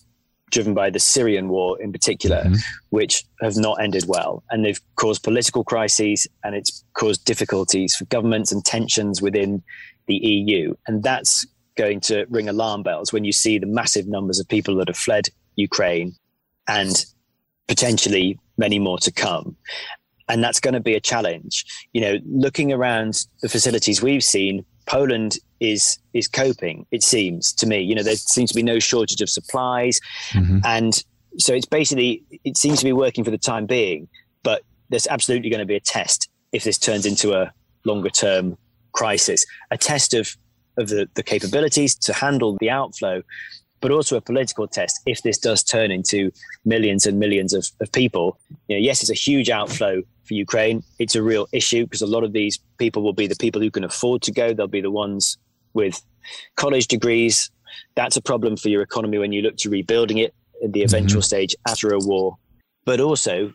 driven 0.50 0.74
by 0.74 0.90
the 0.90 0.98
Syrian 0.98 1.48
war 1.48 1.80
in 1.80 1.92
particular, 1.92 2.42
mm-hmm. 2.42 2.54
which 2.90 3.24
have 3.40 3.56
not 3.56 3.80
ended 3.82 4.04
well. 4.06 4.42
And 4.50 4.64
they've 4.64 4.80
caused 4.96 5.22
political 5.22 5.64
crises 5.64 6.26
and 6.44 6.54
it's 6.54 6.84
caused 6.94 7.24
difficulties 7.24 7.94
for 7.96 8.04
governments 8.06 8.52
and 8.52 8.64
tensions 8.64 9.22
within 9.22 9.62
the 10.06 10.16
EU. 10.16 10.74
And 10.86 11.02
that's 11.02 11.46
going 11.76 12.00
to 12.00 12.26
ring 12.28 12.48
alarm 12.48 12.82
bells 12.82 13.12
when 13.12 13.24
you 13.24 13.32
see 13.32 13.58
the 13.58 13.66
massive 13.66 14.06
numbers 14.06 14.40
of 14.40 14.48
people 14.48 14.74
that 14.76 14.88
have 14.88 14.96
fled 14.96 15.28
Ukraine 15.56 16.14
and 16.68 17.04
potentially 17.68 18.38
many 18.58 18.78
more 18.78 18.98
to 18.98 19.12
come. 19.12 19.56
And 20.28 20.44
that's 20.44 20.60
going 20.60 20.74
to 20.74 20.80
be 20.80 20.94
a 20.94 21.00
challenge. 21.00 21.64
You 21.92 22.00
know, 22.02 22.16
looking 22.26 22.72
around 22.72 23.24
the 23.42 23.48
facilities 23.48 24.02
we've 24.02 24.22
seen, 24.22 24.64
Poland 24.86 25.38
is 25.60 25.98
is 26.14 26.26
coping. 26.26 26.86
It 26.90 27.02
seems 27.02 27.52
to 27.54 27.66
me. 27.66 27.80
You 27.80 27.94
know, 27.94 28.02
there 28.02 28.16
seems 28.16 28.50
to 28.50 28.56
be 28.56 28.62
no 28.62 28.78
shortage 28.78 29.20
of 29.20 29.30
supplies, 29.30 30.00
mm-hmm. 30.30 30.58
and 30.64 31.02
so 31.38 31.54
it's 31.54 31.66
basically 31.66 32.24
it 32.44 32.56
seems 32.56 32.78
to 32.80 32.84
be 32.84 32.92
working 32.92 33.24
for 33.24 33.30
the 33.30 33.38
time 33.38 33.66
being. 33.66 34.08
But 34.42 34.62
there's 34.88 35.06
absolutely 35.06 35.50
going 35.50 35.60
to 35.60 35.66
be 35.66 35.76
a 35.76 35.80
test 35.80 36.28
if 36.52 36.64
this 36.64 36.78
turns 36.78 37.06
into 37.06 37.34
a 37.34 37.52
longer 37.84 38.10
term 38.10 38.56
crisis, 38.92 39.44
a 39.70 39.78
test 39.78 40.14
of 40.14 40.36
of 40.76 40.88
the, 40.88 41.08
the 41.14 41.22
capabilities 41.22 41.94
to 41.94 42.12
handle 42.12 42.56
the 42.60 42.70
outflow, 42.70 43.22
but 43.80 43.90
also 43.90 44.16
a 44.16 44.20
political 44.20 44.66
test 44.66 45.00
if 45.06 45.22
this 45.22 45.38
does 45.38 45.62
turn 45.62 45.90
into 45.90 46.30
millions 46.64 47.06
and 47.06 47.18
millions 47.18 47.52
of, 47.52 47.66
of 47.80 47.90
people. 47.92 48.38
You 48.68 48.76
know, 48.76 48.80
yes, 48.80 49.02
it's 49.02 49.10
a 49.10 49.14
huge 49.14 49.50
outflow 49.50 50.02
for 50.30 50.34
Ukraine. 50.34 50.84
It's 51.00 51.16
a 51.16 51.22
real 51.22 51.48
issue 51.52 51.84
because 51.84 52.02
a 52.02 52.06
lot 52.06 52.22
of 52.22 52.32
these 52.32 52.60
people 52.78 53.02
will 53.02 53.12
be 53.12 53.26
the 53.26 53.34
people 53.34 53.60
who 53.60 53.70
can 53.70 53.82
afford 53.82 54.22
to 54.22 54.32
go. 54.32 54.54
They'll 54.54 54.68
be 54.68 54.80
the 54.80 54.90
ones 54.90 55.36
with 55.74 56.00
college 56.54 56.86
degrees. 56.86 57.50
That's 57.96 58.16
a 58.16 58.22
problem 58.22 58.56
for 58.56 58.68
your 58.68 58.82
economy 58.82 59.18
when 59.18 59.32
you 59.32 59.42
look 59.42 59.56
to 59.58 59.70
rebuilding 59.70 60.18
it 60.18 60.32
at 60.62 60.72
the 60.72 60.84
eventual 60.84 61.20
mm-hmm. 61.20 61.34
stage 61.34 61.56
after 61.66 61.92
a 61.92 61.98
war. 61.98 62.36
But 62.84 63.00
also, 63.00 63.52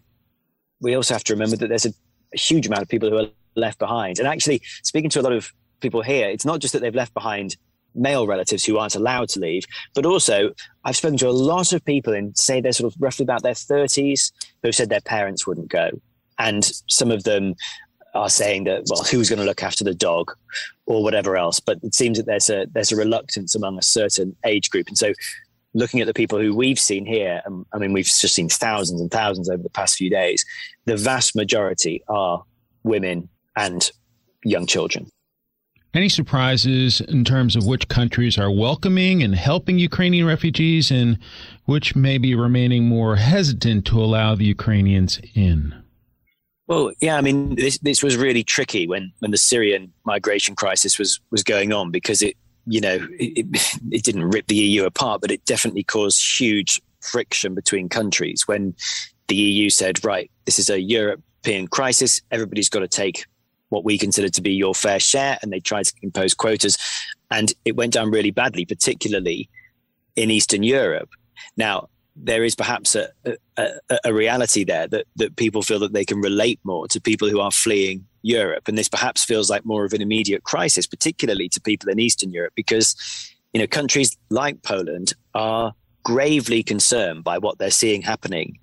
we 0.81 0.95
also 0.95 1.13
have 1.13 1.23
to 1.23 1.33
remember 1.33 1.55
that 1.55 1.69
there's 1.69 1.85
a, 1.85 1.93
a 2.33 2.37
huge 2.37 2.67
amount 2.67 2.81
of 2.81 2.89
people 2.89 3.09
who 3.09 3.19
are 3.19 3.29
left 3.55 3.79
behind. 3.79 4.19
And 4.19 4.27
actually, 4.27 4.61
speaking 4.83 5.09
to 5.11 5.21
a 5.21 5.23
lot 5.23 5.31
of 5.31 5.53
people 5.79 6.01
here, 6.01 6.27
it's 6.27 6.45
not 6.45 6.59
just 6.59 6.73
that 6.73 6.81
they've 6.81 6.93
left 6.93 7.13
behind 7.13 7.55
male 7.93 8.27
relatives 8.27 8.65
who 8.65 8.77
aren't 8.77 8.95
allowed 8.95 9.29
to 9.29 9.39
leave, 9.39 9.63
but 9.93 10.05
also 10.05 10.51
I've 10.83 10.97
spoken 10.97 11.17
to 11.19 11.29
a 11.29 11.31
lot 11.31 11.71
of 11.71 11.85
people 11.85 12.11
in, 12.11 12.35
say, 12.35 12.59
they're 12.59 12.73
sort 12.73 12.93
of 12.93 13.01
roughly 13.01 13.23
about 13.23 13.43
their 13.43 13.53
30s 13.53 14.33
who've 14.61 14.75
said 14.75 14.89
their 14.89 14.99
parents 14.99 15.47
wouldn't 15.47 15.69
go. 15.69 15.89
And 16.39 16.69
some 16.89 17.11
of 17.11 17.23
them 17.23 17.55
are 18.13 18.29
saying 18.29 18.63
that, 18.65 18.83
well, 18.89 19.03
who's 19.03 19.29
going 19.29 19.39
to 19.39 19.45
look 19.45 19.63
after 19.63 19.83
the 19.83 19.93
dog 19.93 20.31
or 20.85 21.03
whatever 21.03 21.35
else? 21.35 21.59
But 21.59 21.79
it 21.83 21.93
seems 21.93 22.17
that 22.17 22.25
there's 22.25 22.49
a, 22.49 22.65
there's 22.71 22.91
a 22.91 22.95
reluctance 22.95 23.55
among 23.55 23.77
a 23.77 23.83
certain 23.83 24.35
age 24.45 24.69
group. 24.69 24.87
And 24.87 24.97
so 24.97 25.13
looking 25.73 25.99
at 25.99 26.07
the 26.07 26.13
people 26.13 26.39
who 26.39 26.55
we've 26.55 26.79
seen 26.79 27.05
here, 27.05 27.41
um, 27.45 27.65
I 27.73 27.77
mean, 27.77 27.93
we've 27.93 28.05
just 28.05 28.33
seen 28.33 28.49
thousands 28.49 29.01
and 29.01 29.11
thousands 29.11 29.49
over 29.49 29.61
the 29.61 29.69
past 29.69 29.97
few 29.97 30.09
days. 30.09 30.45
The 30.85 30.97
vast 30.97 31.35
majority 31.35 32.03
are 32.07 32.43
women 32.83 33.29
and 33.55 33.91
young 34.43 34.65
children. 34.65 35.07
Any 35.93 36.09
surprises 36.09 36.99
in 36.99 37.23
terms 37.23 37.55
of 37.55 37.65
which 37.65 37.87
countries 37.87 38.37
are 38.37 38.51
welcoming 38.51 39.23
and 39.23 39.33
helping 39.33 39.79
Ukrainian 39.79 40.25
refugees 40.25 40.91
and 40.91 41.17
which 41.65 41.95
may 41.95 42.17
be 42.17 42.35
remaining 42.35 42.83
more 42.83 43.15
hesitant 43.15 43.85
to 43.85 44.01
allow 44.03 44.35
the 44.35 44.43
Ukrainians 44.43 45.21
in? 45.35 45.73
Well, 46.67 46.91
yeah, 46.99 47.17
I 47.17 47.21
mean, 47.21 47.55
this 47.55 47.77
this 47.79 48.01
was 48.01 48.17
really 48.17 48.43
tricky 48.43 48.87
when 48.87 49.11
when 49.19 49.31
the 49.31 49.37
Syrian 49.37 49.93
migration 50.03 50.55
crisis 50.55 50.97
was 50.97 51.19
was 51.29 51.43
going 51.43 51.71
on 51.71 51.91
because 51.91 52.21
it, 52.21 52.35
you 52.65 52.81
know, 52.81 53.07
it, 53.19 53.45
it 53.91 54.03
didn't 54.03 54.25
rip 54.25 54.47
the 54.47 54.55
EU 54.55 54.85
apart, 54.85 55.21
but 55.21 55.31
it 55.31 55.45
definitely 55.45 55.83
caused 55.83 56.39
huge 56.39 56.81
friction 57.01 57.53
between 57.53 57.87
countries 57.87 58.47
when 58.47 58.75
the 59.27 59.35
EU 59.35 59.69
said, 59.69 60.03
right, 60.03 60.31
this 60.45 60.59
is 60.59 60.69
a 60.69 60.79
European 60.79 61.67
crisis, 61.67 62.21
everybody's 62.31 62.69
got 62.69 62.79
to 62.79 62.87
take 62.87 63.25
what 63.69 63.83
we 63.83 63.97
consider 63.97 64.29
to 64.29 64.41
be 64.41 64.51
your 64.51 64.75
fair 64.75 64.99
share, 64.99 65.37
and 65.41 65.51
they 65.51 65.59
tried 65.59 65.85
to 65.85 65.93
impose 66.01 66.33
quotas, 66.33 66.77
and 67.31 67.53
it 67.63 67.75
went 67.75 67.93
down 67.93 68.11
really 68.11 68.31
badly, 68.31 68.65
particularly 68.65 69.49
in 70.15 70.31
Eastern 70.31 70.63
Europe. 70.63 71.09
Now, 71.57 71.89
there 72.15 72.43
is 72.43 72.55
perhaps 72.55 72.95
a, 72.95 73.09
a, 73.57 73.69
a, 74.05 74.13
reality 74.13 74.63
there 74.63 74.87
that, 74.87 75.05
that 75.17 75.35
people 75.35 75.61
feel 75.61 75.79
that 75.79 75.93
they 75.93 76.05
can 76.05 76.21
relate 76.21 76.59
more 76.63 76.87
to 76.87 77.01
people 77.01 77.29
who 77.29 77.41
are 77.41 77.51
fleeing 77.51 78.05
Europe. 78.21 78.67
And 78.67 78.77
this 78.77 78.87
perhaps 78.87 79.23
feels 79.23 79.49
like 79.49 79.65
more 79.65 79.83
of 79.83 79.93
an 79.93 80.01
immediate 80.01 80.43
crisis, 80.43 80.87
particularly 80.87 81.49
to 81.49 81.61
people 81.61 81.89
in 81.89 81.99
Eastern 81.99 82.31
Europe, 82.31 82.53
because 82.55 82.95
you 83.53 83.59
know 83.59 83.67
countries 83.67 84.17
like 84.29 84.63
Poland 84.63 85.13
are 85.33 85.73
gravely 86.03 86.63
concerned 86.63 87.23
by 87.23 87.37
what 87.37 87.57
they're 87.57 87.71
seeing 87.71 88.01
happening 88.01 88.59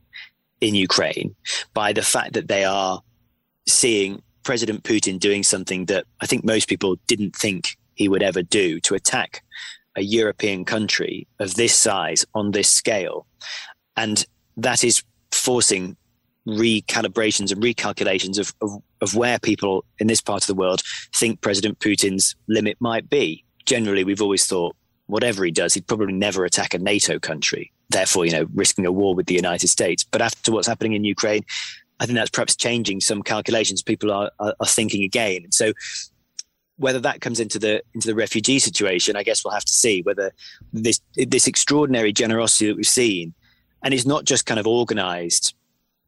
in 0.61 0.75
Ukraine, 0.75 1.35
by 1.75 1.92
the 1.92 2.02
fact 2.02 2.32
that 2.32 2.49
they 2.49 2.64
are 2.64 3.02
seeing 3.68 4.23
President 4.44 4.82
Putin 4.82 5.18
doing 5.18 5.42
something 5.42 5.87
that 5.87 6.04
I 6.21 6.26
think 6.26 6.44
most 6.44 6.68
people 6.68 6.97
didn't 7.06 7.37
think 7.37 7.76
he 7.94 8.09
would 8.09 8.23
ever 8.23 8.42
do 8.42 8.80
to 8.80 8.94
attack 8.94 9.42
a 9.97 10.03
European 10.03 10.65
country 10.65 11.27
of 11.39 11.55
this 11.55 11.75
size 11.75 12.25
on 12.35 12.53
this 12.53 12.71
scale. 12.71 13.27
And 13.97 14.25
that 14.57 14.85
is 14.85 15.03
forcing 15.31 15.97
recalibrations 16.47 17.53
and 17.53 17.63
recalculations 17.63 18.39
of, 18.39 18.53
of, 18.63 18.83
of, 19.01 19.15
where 19.15 19.39
people 19.39 19.85
in 19.99 20.09
this 20.09 20.21
part 20.21 20.43
of 20.43 20.47
the 20.47 20.55
world 20.55 20.83
think 21.15 21.41
President 21.41 21.79
Putin's 21.79 22.35
limit 22.49 22.77
might 22.81 23.09
be. 23.09 23.45
Generally, 23.65 24.05
we've 24.05 24.23
always 24.23 24.47
thought 24.47 24.75
whatever 25.07 25.45
he 25.45 25.51
does, 25.51 25.75
he'd 25.75 25.87
probably 25.87 26.13
never 26.13 26.45
attack 26.45 26.75
a 26.75 26.79
NATO 26.79 27.19
country, 27.19 27.71
therefore, 27.91 28.25
you 28.25 28.33
know, 28.33 28.47
risking 28.55 28.87
a 28.87 28.93
war 28.93 29.15
with 29.15 29.27
the 29.27 29.35
United 29.35 29.69
States. 29.69 30.05
But 30.05 30.23
after 30.23 30.51
what's 30.51 30.67
happening 30.67 30.95
in 30.95 31.05
Ukraine, 31.05 31.45
I 32.01 32.07
think 32.07 32.17
that's 32.17 32.31
perhaps 32.31 32.57
changing 32.57 33.01
some 33.01 33.23
calculations. 33.23 33.83
People 33.83 34.11
are, 34.11 34.31
are, 34.41 34.55
are 34.59 34.67
thinking 34.67 35.05
again. 35.05 35.53
So 35.53 35.73
whether 36.76 37.00
that 37.00 37.21
comes 37.21 37.41
into 37.41 37.59
the 37.59 37.83
into 37.95 38.09
the 38.09 38.14
refugee 38.14 38.59
situation, 38.59 39.17
I 39.17 39.23
guess 39.23 39.45
we'll 39.45 39.55
have 39.55 39.64
to 39.64 39.73
see 39.73 40.02
whether 40.02 40.33
this 40.73 41.00
this 41.14 41.47
extraordinary 41.47 42.12
generosity 42.12 42.67
that 42.67 42.76
we've 42.76 42.87
seen, 42.87 43.35
and 43.83 43.95
it's 43.95 44.07
not 44.07 44.25
just 44.25 44.47
kind 44.47 44.61
of 44.61 44.67
organised 44.67 45.55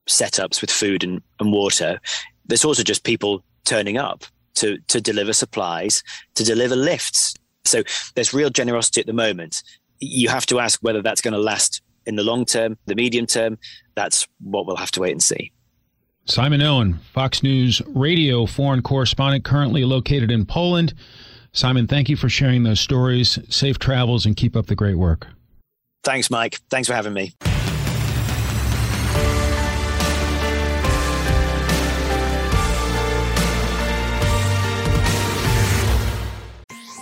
setups 0.06 0.60
with 0.60 0.70
food 0.70 1.04
and, 1.04 1.22
and 1.40 1.52
water. 1.52 2.00
There's 2.46 2.64
also 2.64 2.82
just 2.82 3.04
people 3.04 3.44
turning 3.64 3.96
up 3.96 4.24
to 4.56 4.78
to 4.88 5.00
deliver 5.00 5.32
supplies, 5.32 6.02
to 6.34 6.44
deliver 6.44 6.76
lifts. 6.76 7.34
So 7.64 7.82
there's 8.14 8.34
real 8.34 8.50
generosity 8.50 9.00
at 9.00 9.06
the 9.06 9.12
moment. 9.12 9.62
You 10.00 10.28
have 10.28 10.46
to 10.46 10.60
ask 10.60 10.80
whether 10.80 11.02
that's 11.02 11.22
going 11.22 11.32
to 11.32 11.40
last 11.40 11.82
in 12.06 12.16
the 12.16 12.24
long 12.24 12.44
term, 12.44 12.76
the 12.86 12.94
medium 12.94 13.26
term. 13.26 13.58
That's 13.94 14.26
what 14.40 14.66
we'll 14.66 14.76
have 14.76 14.90
to 14.92 15.00
wait 15.00 15.12
and 15.12 15.22
see. 15.22 15.52
Simon 16.26 16.62
Owen, 16.62 16.94
Fox 17.12 17.42
News 17.42 17.82
radio 17.86 18.46
foreign 18.46 18.80
correspondent, 18.82 19.44
currently 19.44 19.84
located 19.84 20.30
in 20.30 20.46
Poland. 20.46 20.94
Simon, 21.52 21.86
thank 21.86 22.08
you 22.08 22.16
for 22.16 22.28
sharing 22.28 22.62
those 22.62 22.80
stories. 22.80 23.38
Safe 23.48 23.78
travels 23.78 24.24
and 24.24 24.34
keep 24.34 24.56
up 24.56 24.66
the 24.66 24.74
great 24.74 24.96
work. 24.96 25.26
Thanks, 26.02 26.30
Mike. 26.30 26.60
Thanks 26.70 26.88
for 26.88 26.94
having 26.94 27.12
me. 27.12 27.34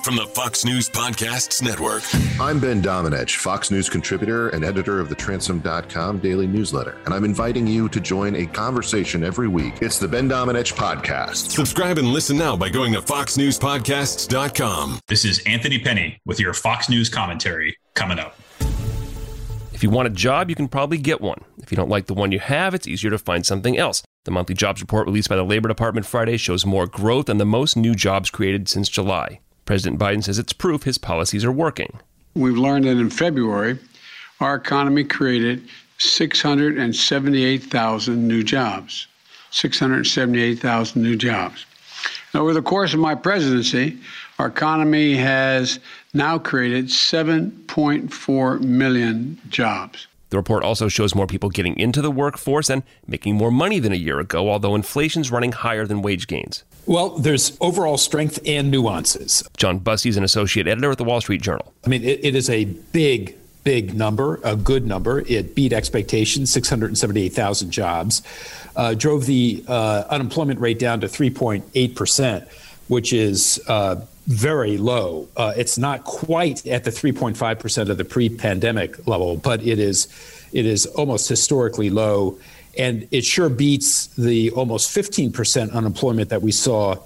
From 0.02 0.16
the 0.16 0.26
Fox 0.26 0.64
News 0.64 0.88
Podcasts 0.88 1.62
Network. 1.62 2.02
I'm 2.40 2.58
Ben 2.58 2.82
Domenech, 2.82 3.36
Fox 3.36 3.70
News 3.70 3.88
contributor 3.88 4.48
and 4.48 4.64
editor 4.64 4.98
of 4.98 5.08
the 5.08 5.14
Transom.com 5.14 6.18
daily 6.18 6.48
newsletter, 6.48 6.98
and 7.04 7.14
I'm 7.14 7.24
inviting 7.24 7.68
you 7.68 7.88
to 7.90 8.00
join 8.00 8.34
a 8.34 8.46
conversation 8.46 9.22
every 9.22 9.46
week. 9.46 9.74
It's 9.80 10.00
the 10.00 10.08
Ben 10.08 10.28
Domenech 10.28 10.72
Podcast. 10.74 11.52
Subscribe 11.52 11.98
and 11.98 12.08
listen 12.08 12.36
now 12.36 12.56
by 12.56 12.68
going 12.68 12.92
to 12.94 13.00
FoxNewsPodcasts.com. 13.00 14.98
This 15.06 15.24
is 15.24 15.40
Anthony 15.46 15.78
Pennay 15.78 16.16
with 16.26 16.40
your 16.40 16.52
Fox 16.52 16.88
News 16.88 17.08
commentary 17.08 17.76
coming 17.94 18.18
up. 18.18 18.36
If 19.72 19.84
you 19.84 19.90
want 19.90 20.08
a 20.08 20.10
job, 20.10 20.50
you 20.50 20.56
can 20.56 20.66
probably 20.66 20.98
get 20.98 21.20
one. 21.20 21.44
If 21.58 21.70
you 21.70 21.76
don't 21.76 21.88
like 21.88 22.06
the 22.06 22.14
one 22.14 22.32
you 22.32 22.40
have, 22.40 22.74
it's 22.74 22.88
easier 22.88 23.10
to 23.12 23.18
find 23.18 23.46
something 23.46 23.78
else. 23.78 24.02
The 24.24 24.32
monthly 24.32 24.56
jobs 24.56 24.80
report 24.80 25.06
released 25.06 25.28
by 25.28 25.36
the 25.36 25.44
Labor 25.44 25.68
Department 25.68 26.06
Friday 26.06 26.38
shows 26.38 26.66
more 26.66 26.88
growth 26.88 27.28
and 27.28 27.38
the 27.38 27.44
most 27.44 27.76
new 27.76 27.94
jobs 27.94 28.30
created 28.30 28.68
since 28.68 28.88
July. 28.88 29.38
President 29.64 30.00
Biden 30.00 30.24
says 30.24 30.38
it's 30.38 30.52
proof 30.52 30.82
his 30.82 30.98
policies 30.98 31.44
are 31.44 31.52
working. 31.52 32.00
We've 32.34 32.56
learned 32.56 32.86
that 32.86 32.98
in 32.98 33.10
February, 33.10 33.78
our 34.40 34.56
economy 34.56 35.04
created 35.04 35.62
678,000 35.98 38.26
new 38.26 38.42
jobs. 38.42 39.06
678,000 39.50 41.02
new 41.02 41.16
jobs. 41.16 41.66
over 42.34 42.54
the 42.54 42.62
course 42.62 42.94
of 42.94 43.00
my 43.00 43.14
presidency, 43.14 43.98
our 44.38 44.46
economy 44.46 45.14
has 45.14 45.78
now 46.14 46.38
created 46.38 46.86
7.4 46.86 48.60
million 48.62 49.38
jobs. 49.48 50.06
The 50.32 50.38
report 50.38 50.64
also 50.64 50.88
shows 50.88 51.14
more 51.14 51.26
people 51.26 51.50
getting 51.50 51.78
into 51.78 52.00
the 52.00 52.10
workforce 52.10 52.70
and 52.70 52.84
making 53.06 53.34
more 53.34 53.50
money 53.50 53.78
than 53.78 53.92
a 53.92 53.96
year 53.96 54.18
ago, 54.18 54.48
although 54.48 54.74
inflation's 54.74 55.30
running 55.30 55.52
higher 55.52 55.84
than 55.84 56.00
wage 56.00 56.26
gains. 56.26 56.64
Well, 56.86 57.10
there's 57.10 57.54
overall 57.60 57.98
strength 57.98 58.38
and 58.46 58.70
nuances. 58.70 59.46
John 59.58 59.78
Bussey 59.78 60.08
is 60.08 60.16
an 60.16 60.24
associate 60.24 60.66
editor 60.66 60.90
at 60.90 60.96
the 60.96 61.04
Wall 61.04 61.20
Street 61.20 61.42
Journal. 61.42 61.74
I 61.84 61.90
mean, 61.90 62.02
it, 62.02 62.24
it 62.24 62.34
is 62.34 62.48
a 62.48 62.64
big 62.64 63.36
big 63.62 63.94
number, 63.94 64.40
a 64.42 64.56
good 64.56 64.86
number. 64.86 65.20
It 65.20 65.54
beat 65.54 65.74
expectations, 65.74 66.50
678,000 66.50 67.70
jobs, 67.70 68.22
uh, 68.74 68.94
drove 68.94 69.26
the 69.26 69.62
uh, 69.68 70.04
unemployment 70.08 70.60
rate 70.60 70.78
down 70.78 71.00
to 71.02 71.08
3.8%, 71.08 72.48
which 72.88 73.12
is 73.12 73.60
uh, 73.68 73.96
very 74.26 74.78
low. 74.78 75.28
Uh, 75.36 75.52
it's 75.56 75.78
not 75.78 76.04
quite 76.04 76.66
at 76.66 76.84
the 76.84 76.90
3.5% 76.90 77.88
of 77.88 77.96
the 77.96 78.04
pre-pandemic 78.04 79.06
level, 79.06 79.36
but 79.36 79.62
it 79.66 79.78
is 79.78 80.08
it 80.52 80.66
is 80.66 80.86
almost 80.86 81.28
historically 81.28 81.88
low, 81.88 82.38
and 82.78 83.08
it 83.10 83.24
sure 83.24 83.48
beats 83.48 84.08
the 84.08 84.50
almost 84.50 84.94
15% 84.94 85.72
unemployment 85.72 86.28
that 86.28 86.42
we 86.42 86.52
saw 86.52 86.96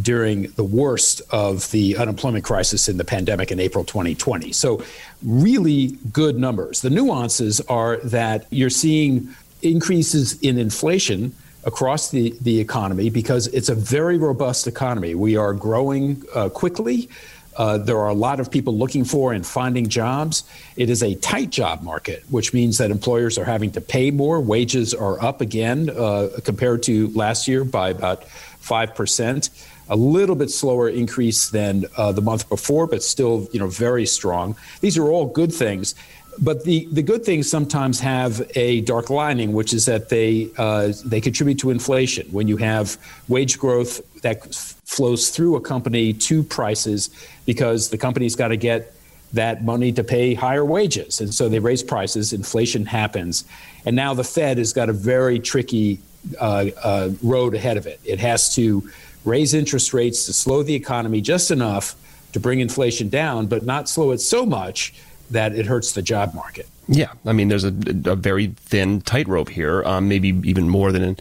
during 0.00 0.50
the 0.52 0.64
worst 0.64 1.22
of 1.30 1.70
the 1.70 1.96
unemployment 1.96 2.44
crisis 2.44 2.88
in 2.88 2.96
the 2.96 3.04
pandemic 3.04 3.52
in 3.52 3.60
April 3.60 3.84
2020. 3.84 4.52
So, 4.52 4.82
really 5.22 5.98
good 6.12 6.38
numbers. 6.38 6.80
The 6.80 6.90
nuances 6.90 7.60
are 7.62 7.98
that 7.98 8.46
you're 8.50 8.70
seeing 8.70 9.28
increases 9.62 10.40
in 10.40 10.58
inflation 10.58 11.34
across 11.66 12.10
the, 12.10 12.34
the 12.40 12.60
economy 12.60 13.10
because 13.10 13.46
it's 13.48 13.68
a 13.68 13.74
very 13.74 14.18
robust 14.18 14.66
economy. 14.66 15.14
We 15.14 15.36
are 15.36 15.52
growing 15.52 16.22
uh, 16.34 16.48
quickly. 16.48 17.08
Uh, 17.56 17.78
there 17.78 17.98
are 17.98 18.08
a 18.08 18.14
lot 18.14 18.40
of 18.40 18.50
people 18.50 18.76
looking 18.76 19.04
for 19.04 19.32
and 19.32 19.46
finding 19.46 19.88
jobs. 19.88 20.42
It 20.76 20.90
is 20.90 21.02
a 21.02 21.14
tight 21.16 21.50
job 21.50 21.82
market, 21.82 22.24
which 22.30 22.52
means 22.52 22.78
that 22.78 22.90
employers 22.90 23.38
are 23.38 23.44
having 23.44 23.70
to 23.72 23.80
pay 23.80 24.10
more. 24.10 24.40
Wages 24.40 24.92
are 24.92 25.22
up 25.22 25.40
again 25.40 25.90
uh, 25.90 26.30
compared 26.44 26.82
to 26.84 27.08
last 27.08 27.46
year 27.46 27.64
by 27.64 27.90
about 27.90 28.24
5%. 28.62 29.50
A 29.90 29.96
little 29.96 30.34
bit 30.34 30.50
slower 30.50 30.88
increase 30.88 31.50
than 31.50 31.84
uh, 31.96 32.10
the 32.10 32.22
month 32.22 32.48
before, 32.48 32.86
but 32.86 33.02
still, 33.02 33.46
you 33.52 33.60
know, 33.60 33.68
very 33.68 34.06
strong. 34.06 34.56
These 34.80 34.96
are 34.96 35.04
all 35.04 35.26
good 35.26 35.52
things. 35.52 35.94
But 36.40 36.64
the, 36.64 36.88
the 36.90 37.02
good 37.02 37.24
things 37.24 37.48
sometimes 37.48 38.00
have 38.00 38.42
a 38.54 38.80
dark 38.82 39.10
lining, 39.10 39.52
which 39.52 39.72
is 39.72 39.86
that 39.86 40.08
they 40.08 40.48
uh, 40.56 40.92
they 41.04 41.20
contribute 41.20 41.58
to 41.60 41.70
inflation. 41.70 42.26
When 42.32 42.48
you 42.48 42.56
have 42.56 42.96
wage 43.28 43.58
growth 43.58 44.00
that 44.22 44.46
f- 44.46 44.74
flows 44.84 45.30
through 45.30 45.56
a 45.56 45.60
company 45.60 46.12
to 46.12 46.42
prices, 46.42 47.10
because 47.46 47.90
the 47.90 47.98
company's 47.98 48.34
got 48.34 48.48
to 48.48 48.56
get 48.56 48.94
that 49.32 49.64
money 49.64 49.92
to 49.92 50.04
pay 50.04 50.34
higher 50.34 50.64
wages, 50.64 51.20
and 51.20 51.32
so 51.32 51.48
they 51.48 51.58
raise 51.58 51.82
prices. 51.82 52.32
Inflation 52.32 52.86
happens, 52.86 53.44
and 53.84 53.94
now 53.94 54.14
the 54.14 54.24
Fed 54.24 54.58
has 54.58 54.72
got 54.72 54.88
a 54.88 54.92
very 54.92 55.38
tricky 55.38 56.00
uh, 56.40 56.66
uh, 56.82 57.10
road 57.22 57.54
ahead 57.54 57.76
of 57.76 57.86
it. 57.86 58.00
It 58.04 58.18
has 58.20 58.54
to 58.56 58.88
raise 59.24 59.54
interest 59.54 59.94
rates 59.94 60.26
to 60.26 60.32
slow 60.32 60.62
the 60.62 60.74
economy 60.74 61.20
just 61.20 61.50
enough 61.50 61.96
to 62.32 62.40
bring 62.40 62.60
inflation 62.60 63.08
down, 63.08 63.46
but 63.46 63.64
not 63.64 63.88
slow 63.88 64.10
it 64.10 64.18
so 64.18 64.44
much 64.44 64.92
that 65.30 65.54
it 65.54 65.66
hurts 65.66 65.92
the 65.92 66.02
job 66.02 66.34
market. 66.34 66.68
Yeah, 66.88 67.12
I 67.24 67.32
mean, 67.32 67.48
there's 67.48 67.64
a, 67.64 67.74
a 68.04 68.16
very 68.16 68.48
thin 68.48 69.00
tightrope 69.00 69.48
here, 69.48 69.82
um, 69.84 70.08
maybe 70.08 70.28
even 70.44 70.68
more 70.68 70.92
than 70.92 71.02
in 71.02 71.16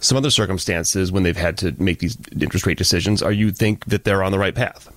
some 0.00 0.16
other 0.16 0.30
circumstances 0.30 1.12
when 1.12 1.22
they've 1.22 1.36
had 1.36 1.58
to 1.58 1.74
make 1.78 1.98
these 1.98 2.16
interest 2.38 2.66
rate 2.66 2.78
decisions. 2.78 3.22
Are 3.22 3.32
you 3.32 3.50
think 3.50 3.84
that 3.86 4.04
they're 4.04 4.22
on 4.22 4.32
the 4.32 4.38
right 4.38 4.54
path? 4.54 4.90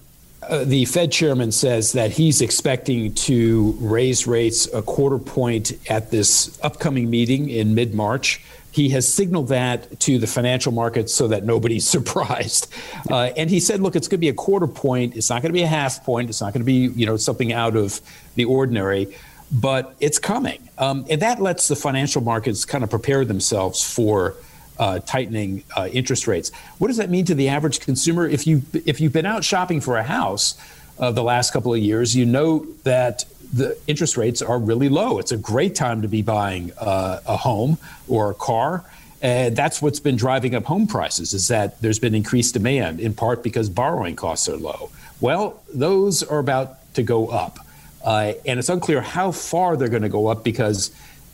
Uh, 0.49 0.63
the 0.65 0.85
Fed 0.85 1.11
chairman 1.11 1.51
says 1.51 1.93
that 1.93 2.11
he's 2.11 2.41
expecting 2.41 3.13
to 3.13 3.75
raise 3.79 4.27
rates 4.27 4.71
a 4.73 4.81
quarter 4.81 5.17
point 5.17 5.71
at 5.89 6.11
this 6.11 6.59
upcoming 6.63 7.09
meeting 7.09 7.49
in 7.49 7.75
mid 7.75 7.93
March. 7.93 8.43
He 8.73 8.89
has 8.89 9.07
signaled 9.07 9.49
that 9.49 9.99
to 10.01 10.17
the 10.17 10.25
financial 10.25 10.71
markets 10.71 11.13
so 11.13 11.27
that 11.27 11.45
nobody's 11.45 11.87
surprised. 11.97 12.73
Uh, 13.09 13.29
and 13.37 13.49
he 13.49 13.59
said, 13.59 13.81
look, 13.81 13.95
it's 13.95 14.07
going 14.07 14.17
to 14.17 14.21
be 14.21 14.29
a 14.29 14.33
quarter 14.33 14.67
point. 14.67 15.15
It's 15.15 15.29
not 15.29 15.43
going 15.43 15.49
to 15.49 15.53
be 15.53 15.61
a 15.61 15.67
half 15.67 16.03
point. 16.03 16.29
It's 16.29 16.41
not 16.41 16.53
going 16.53 16.61
to 16.61 16.65
be, 16.65 16.87
you 16.99 17.05
know, 17.05 17.15
something 17.15 17.53
out 17.53 17.75
of 17.75 18.01
the 18.33 18.45
ordinary, 18.45 19.15
but 19.51 19.95
it's 19.99 20.17
coming. 20.17 20.67
Um, 20.79 21.05
and 21.07 21.21
that 21.21 21.39
lets 21.39 21.67
the 21.67 21.75
financial 21.75 22.21
markets 22.21 22.65
kind 22.65 22.83
of 22.83 22.89
prepare 22.89 23.23
themselves 23.23 23.83
for 23.83 24.35
uh, 24.79 24.99
tightening 24.99 25.63
uh, 25.77 25.87
interest 25.91 26.25
rates. 26.27 26.51
What 26.79 26.87
does 26.87 26.97
that 26.97 27.11
mean 27.11 27.25
to 27.25 27.35
the 27.35 27.49
average 27.49 27.79
consumer? 27.79 28.27
If 28.27 28.47
you 28.47 28.63
if 28.85 28.99
you've 28.99 29.13
been 29.13 29.27
out 29.27 29.43
shopping 29.43 29.81
for 29.81 29.97
a 29.97 30.03
house 30.03 30.57
uh, 30.97 31.11
the 31.11 31.23
last 31.23 31.53
couple 31.53 31.73
of 31.73 31.79
years, 31.79 32.15
you 32.15 32.25
know 32.25 32.65
that 32.83 33.25
the 33.53 33.77
interest 33.87 34.17
rates 34.17 34.41
are 34.41 34.57
really 34.57 34.89
low. 34.89 35.19
It's 35.19 35.31
a 35.31 35.37
great 35.37 35.75
time 35.75 36.01
to 36.01 36.07
be 36.07 36.21
buying 36.23 36.71
uh, 36.79 37.19
a 37.25 37.37
home 37.37 37.77
or 38.07 38.31
a 38.31 38.33
car. 38.33 38.83
And 39.21 39.55
that's 39.55 39.81
what's 39.81 39.99
been 39.99 40.17
driving 40.17 40.53
up 40.55 40.65
home 40.65 40.87
prices 40.87 41.33
is 41.33 41.47
that 41.47 41.79
there's 41.81 41.99
been 41.99 42.15
increased 42.15 42.55
demand 42.55 42.99
in 42.99 43.13
part 43.13 43.41
because 43.43 43.69
borrowing 43.69 44.15
costs 44.15 44.49
are 44.49 44.57
low. 44.57 44.91
Well, 45.21 45.61
those 45.73 46.23
are 46.23 46.39
about 46.39 46.93
to 46.95 47.03
go 47.03 47.27
up. 47.27 47.59
Uh, 48.03 48.33
and 48.45 48.59
it's 48.59 48.67
unclear 48.67 48.99
how 48.99 49.31
far 49.31 49.77
they're 49.77 49.87
going 49.87 50.01
to 50.01 50.09
go 50.09 50.27
up 50.27 50.43
because 50.43 50.91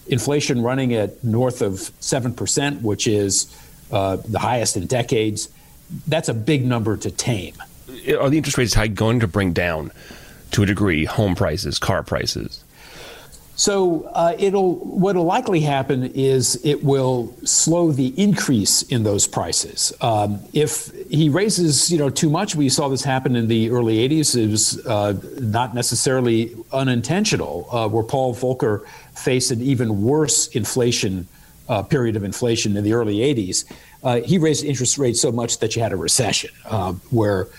inflation 0.08 0.62
running 0.62 0.94
at 0.94 1.24
north 1.24 1.62
of 1.62 1.74
7%, 1.74 2.82
which 2.82 3.08
is 3.08 3.56
uh, 3.92 4.18
the 4.18 4.38
highest 4.40 4.78
in 4.78 4.86
decades, 4.86 5.50
that's 6.08 6.30
a 6.30 6.34
big 6.34 6.66
number 6.66 6.96
to 6.98 7.10
tame. 7.10 7.56
Are 8.20 8.30
the 8.30 8.38
interest 8.38 8.58
rates 8.58 8.74
high 8.76 8.88
going 8.88 9.22
to 9.22 9.28
bring 9.28 9.54
down 9.54 9.92
to 10.52 10.64
a 10.64 10.66
degree 10.66 11.06
home 11.06 11.36
prices, 11.36 11.80
car 11.80 12.04
prices? 12.04 12.64
So 13.60 14.10
uh, 14.14 14.36
it'll 14.40 14.76
what'll 14.76 15.26
likely 15.26 15.60
happen 15.60 16.06
is 16.16 16.58
it 16.64 16.82
will 16.82 17.34
slow 17.44 17.92
the 17.92 18.14
increase 18.16 18.84
in 18.84 19.04
those 19.04 19.28
prices. 19.28 19.92
Um, 20.00 20.40
if 20.54 20.94
he 21.10 21.28
raises, 21.28 21.92
you 21.92 21.98
know, 21.98 22.10
too 22.10 22.30
much, 22.30 22.56
we 22.56 22.70
saw 22.70 22.88
this 22.88 23.04
happen 23.04 23.36
in 23.36 23.50
the 23.50 23.70
early 23.70 23.98
'80s. 24.08 24.42
It 24.42 24.50
was 24.50 24.86
uh, 24.86 25.20
not 25.42 25.76
necessarily 25.76 26.56
unintentional, 26.72 27.68
uh, 27.70 27.90
where 27.90 28.04
Paul 28.04 28.34
Volcker 28.34 28.88
faced 29.14 29.52
an 29.52 29.62
even 29.62 30.04
worse 30.04 30.48
inflation 30.56 31.28
uh, 31.68 31.84
period 31.84 32.16
of 32.16 32.24
inflation 32.24 32.78
in 32.78 32.86
the 32.86 32.94
early 32.94 33.18
'80s. 33.18 33.66
Uh, 34.02 34.22
he 34.22 34.38
raised 34.38 34.64
interest 34.64 34.98
rates 34.98 35.20
so 35.20 35.34
much 35.34 35.60
that 35.60 35.76
you 35.76 35.82
had 35.82 35.92
a 35.92 35.98
recession, 35.98 36.52
uh, 36.64 36.94
where 37.10 37.50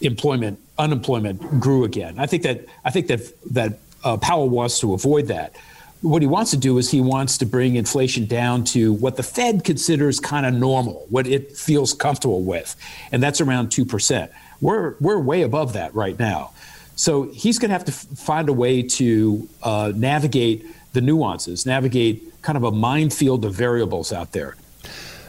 employment 0.00 0.60
unemployment 0.78 1.60
grew 1.60 1.84
again. 1.84 2.18
I 2.18 2.26
think 2.26 2.42
that 2.42 2.66
I 2.84 2.90
think 2.90 3.06
that 3.08 3.20
that 3.52 3.78
uh, 4.04 4.16
Powell 4.16 4.48
wants 4.48 4.80
to 4.80 4.94
avoid 4.94 5.26
that. 5.28 5.54
What 6.02 6.22
he 6.22 6.28
wants 6.28 6.50
to 6.50 6.56
do 6.56 6.78
is 6.78 6.90
he 6.90 7.00
wants 7.00 7.38
to 7.38 7.46
bring 7.46 7.76
inflation 7.76 8.26
down 8.26 8.64
to 8.64 8.92
what 8.92 9.16
the 9.16 9.22
Fed 9.22 9.64
considers 9.64 10.20
kind 10.20 10.44
of 10.46 10.54
normal, 10.54 11.06
what 11.08 11.26
it 11.26 11.56
feels 11.56 11.94
comfortable 11.94 12.42
with, 12.42 12.76
and 13.10 13.22
that's 13.22 13.40
around 13.40 13.70
two 13.70 13.84
percent. 13.84 14.30
We're 14.60 14.94
we're 15.00 15.18
way 15.18 15.42
above 15.42 15.72
that 15.72 15.94
right 15.94 16.18
now. 16.18 16.52
So 16.96 17.24
he's 17.24 17.58
going 17.58 17.68
to 17.68 17.74
have 17.74 17.84
to 17.84 17.92
f- 17.92 18.06
find 18.18 18.48
a 18.48 18.54
way 18.54 18.82
to 18.82 19.48
uh, 19.62 19.92
navigate 19.94 20.66
the 20.94 21.02
nuances, 21.02 21.66
navigate 21.66 22.40
kind 22.40 22.56
of 22.56 22.64
a 22.64 22.70
minefield 22.70 23.44
of 23.44 23.54
variables 23.54 24.12
out 24.12 24.32
there. 24.32 24.56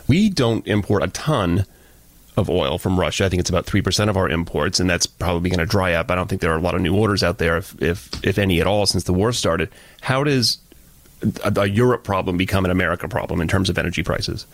We 0.08 0.30
don't 0.30 0.66
import 0.66 1.04
a 1.04 1.08
ton 1.10 1.66
of 2.38 2.50
oil 2.50 2.78
from 2.78 3.00
Russia. 3.00 3.26
I 3.26 3.30
think 3.30 3.40
it's 3.40 3.50
about 3.50 3.66
3% 3.66 4.10
of 4.10 4.16
our 4.16 4.30
imports, 4.30 4.80
and 4.80 4.88
that's 4.90 5.08
probably 5.08 5.50
going 5.50 5.60
to 5.60 5.66
dry 5.66 5.94
up. 5.94 6.12
I 6.12 6.16
don't 6.16 6.30
think 6.30 6.40
there 6.40 6.54
are 6.54 6.58
a 6.58 6.62
lot 6.62 6.76
of 6.76 6.82
new 6.82 6.96
orders 6.96 7.24
out 7.24 7.40
there, 7.40 7.58
if, 7.58 7.82
if, 7.82 8.24
if 8.24 8.38
any 8.38 8.62
at 8.62 8.68
all, 8.68 8.86
since 8.86 9.04
the 9.04 9.14
war 9.14 9.34
started. 9.34 9.70
How 10.02 10.24
does 10.24 10.60
a, 11.44 11.52
a 11.58 11.66
Europe 11.66 12.04
problem 12.04 12.38
become 12.38 12.64
an 12.64 12.72
America 12.72 13.08
problem 13.08 13.42
in 13.42 13.48
terms 13.48 13.70
of 13.70 13.78
energy 13.80 14.04
prices? 14.04 14.46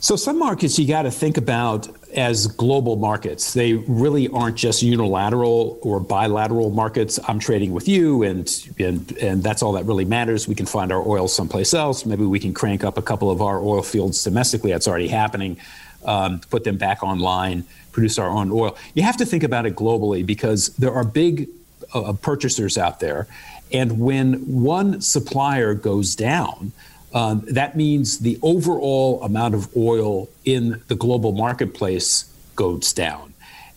So, 0.00 0.14
some 0.14 0.38
markets 0.38 0.78
you 0.78 0.86
got 0.86 1.02
to 1.02 1.10
think 1.10 1.36
about 1.36 1.88
as 2.14 2.46
global 2.46 2.94
markets. 2.94 3.52
They 3.52 3.74
really 3.74 4.28
aren't 4.28 4.56
just 4.56 4.80
unilateral 4.80 5.78
or 5.82 5.98
bilateral 5.98 6.70
markets. 6.70 7.18
I'm 7.26 7.40
trading 7.40 7.72
with 7.72 7.88
you, 7.88 8.22
and, 8.22 8.48
and, 8.78 9.18
and 9.18 9.42
that's 9.42 9.60
all 9.60 9.72
that 9.72 9.86
really 9.86 10.04
matters. 10.04 10.46
We 10.46 10.54
can 10.54 10.66
find 10.66 10.92
our 10.92 11.02
oil 11.06 11.26
someplace 11.26 11.74
else. 11.74 12.06
Maybe 12.06 12.24
we 12.24 12.38
can 12.38 12.54
crank 12.54 12.84
up 12.84 12.96
a 12.96 13.02
couple 13.02 13.28
of 13.28 13.42
our 13.42 13.60
oil 13.60 13.82
fields 13.82 14.22
domestically. 14.22 14.70
That's 14.70 14.86
already 14.86 15.08
happening 15.08 15.58
um, 16.04 16.40
put 16.50 16.64
them 16.64 16.76
back 16.76 17.02
online, 17.02 17.64
produce 17.92 18.18
our 18.18 18.28
own 18.28 18.50
oil. 18.50 18.76
You 18.94 19.02
have 19.02 19.16
to 19.18 19.26
think 19.26 19.42
about 19.42 19.66
it 19.66 19.74
globally 19.74 20.24
because 20.24 20.68
there 20.76 20.92
are 20.92 21.04
big 21.04 21.48
uh, 21.94 22.12
purchasers 22.14 22.78
out 22.78 23.00
there. 23.00 23.26
And 23.72 24.00
when 24.00 24.34
one 24.62 25.00
supplier 25.00 25.74
goes 25.74 26.14
down, 26.14 26.72
um, 27.14 27.44
that 27.50 27.76
means 27.76 28.18
the 28.18 28.38
overall 28.42 29.22
amount 29.22 29.54
of 29.54 29.74
oil 29.76 30.28
in 30.44 30.82
the 30.88 30.94
global 30.94 31.32
marketplace 31.32 32.32
goes 32.56 32.92
down. 32.92 33.32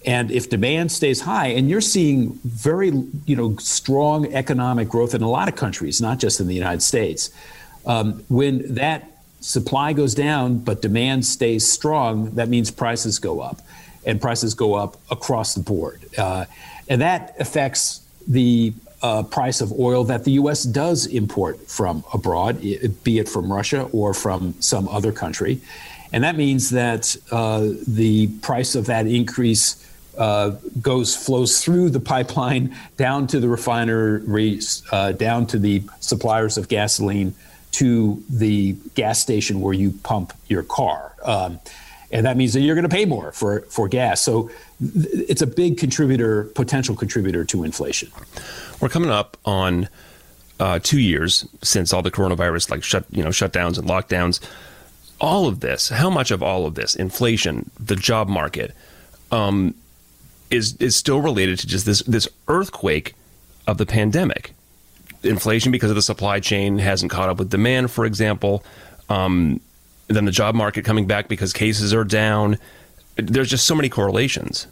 And 0.05 0.31
if 0.31 0.49
demand 0.49 0.91
stays 0.91 1.21
high, 1.21 1.47
and 1.47 1.69
you're 1.69 1.79
seeing 1.79 2.39
very, 2.43 2.89
you 3.25 3.35
know, 3.35 3.55
strong 3.57 4.33
economic 4.33 4.89
growth 4.89 5.13
in 5.13 5.21
a 5.21 5.29
lot 5.29 5.47
of 5.47 5.55
countries, 5.55 6.01
not 6.01 6.17
just 6.17 6.39
in 6.39 6.47
the 6.47 6.55
United 6.55 6.81
States, 6.81 7.29
um, 7.85 8.23
when 8.27 8.73
that 8.75 9.10
supply 9.41 9.91
goes 9.93 10.15
down, 10.15 10.59
but 10.59 10.81
demand 10.81 11.25
stays 11.25 11.69
strong, 11.69 12.31
that 12.35 12.47
means 12.47 12.71
prices 12.71 13.19
go 13.19 13.41
up. 13.41 13.59
And 14.05 14.19
prices 14.19 14.55
go 14.55 14.73
up 14.73 14.97
across 15.11 15.53
the 15.53 15.61
board. 15.61 16.01
Uh, 16.17 16.45
and 16.87 17.01
that 17.01 17.35
affects 17.39 18.01
the 18.27 18.73
uh, 19.01 19.23
price 19.23 19.61
of 19.61 19.71
oil 19.79 20.03
that 20.05 20.23
the 20.23 20.31
U.S. 20.33 20.63
does 20.63 21.05
import 21.05 21.59
from 21.67 22.03
abroad, 22.13 22.61
be 23.03 23.19
it 23.19 23.27
from 23.27 23.51
Russia 23.51 23.83
or 23.91 24.13
from 24.13 24.55
some 24.59 24.87
other 24.87 25.11
country. 25.11 25.61
And 26.13 26.23
that 26.23 26.35
means 26.35 26.71
that 26.71 27.15
uh, 27.31 27.69
the 27.87 28.27
price 28.41 28.75
of 28.75 28.87
that 28.87 29.07
increase 29.07 29.87
uh, 30.17 30.51
goes 30.81 31.15
flows 31.15 31.63
through 31.63 31.89
the 31.89 31.99
pipeline 31.99 32.75
down 32.97 33.27
to 33.27 33.39
the 33.39 33.47
refineries, 33.47 34.83
uh, 34.91 35.13
down 35.13 35.47
to 35.47 35.57
the 35.57 35.83
suppliers 35.99 36.57
of 36.57 36.67
gasoline, 36.67 37.33
to 37.71 38.23
the 38.29 38.73
gas 38.95 39.19
station 39.19 39.61
where 39.61 39.73
you 39.73 39.91
pump 40.03 40.33
your 40.47 40.63
car. 40.63 41.13
Um, 41.23 41.59
and 42.11 42.25
that 42.25 42.35
means 42.35 42.53
that 42.53 42.61
you're 42.61 42.75
going 42.75 42.87
to 42.87 42.93
pay 42.93 43.05
more 43.05 43.31
for, 43.31 43.61
for 43.61 43.87
gas. 43.87 44.21
So 44.21 44.51
it's 44.81 45.41
a 45.41 45.47
big 45.47 45.77
contributor, 45.77 46.45
potential 46.55 46.95
contributor 46.95 47.45
to 47.45 47.63
inflation. 47.63 48.11
We're 48.81 48.89
coming 48.89 49.09
up 49.09 49.37
on 49.45 49.87
uh, 50.59 50.79
two 50.83 50.99
years 50.99 51.47
since 51.63 51.91
all 51.91 52.03
the 52.03 52.11
coronavirus 52.11 52.69
like 52.69 52.83
shut 52.83 53.05
you 53.09 53.23
know 53.23 53.29
shutdowns 53.29 53.79
and 53.79 53.87
lockdowns. 53.87 54.39
All 55.19 55.47
of 55.47 55.59
this, 55.59 55.89
how 55.89 56.09
much 56.09 56.31
of 56.31 56.41
all 56.41 56.65
of 56.65 56.75
this, 56.75 56.95
inflation, 56.95 57.69
the 57.79 57.95
job 57.95 58.27
market, 58.27 58.73
um, 59.31 59.73
is 60.51 60.75
is 60.77 60.95
still 60.95 61.19
related 61.19 61.57
to 61.59 61.67
just 61.67 61.85
this 61.85 62.03
this 62.03 62.27
earthquake 62.47 63.15
of 63.65 63.77
the 63.77 63.85
pandemic. 63.87 64.53
Inflation 65.23 65.71
because 65.71 65.89
of 65.89 65.95
the 65.95 66.01
supply 66.01 66.39
chain 66.39 66.77
hasn't 66.77 67.11
caught 67.11 67.29
up 67.29 67.37
with 67.37 67.49
demand, 67.49 67.91
for 67.91 68.05
example. 68.05 68.63
Um, 69.09 69.59
then 70.07 70.25
the 70.25 70.31
job 70.31 70.55
market 70.55 70.83
coming 70.83 71.07
back 71.07 71.27
because 71.27 71.53
cases 71.53 71.93
are 71.93 72.03
down. 72.03 72.57
There's 73.15 73.49
just 73.49 73.65
so 73.65 73.75
many 73.75 73.89
correlations. 73.89 74.67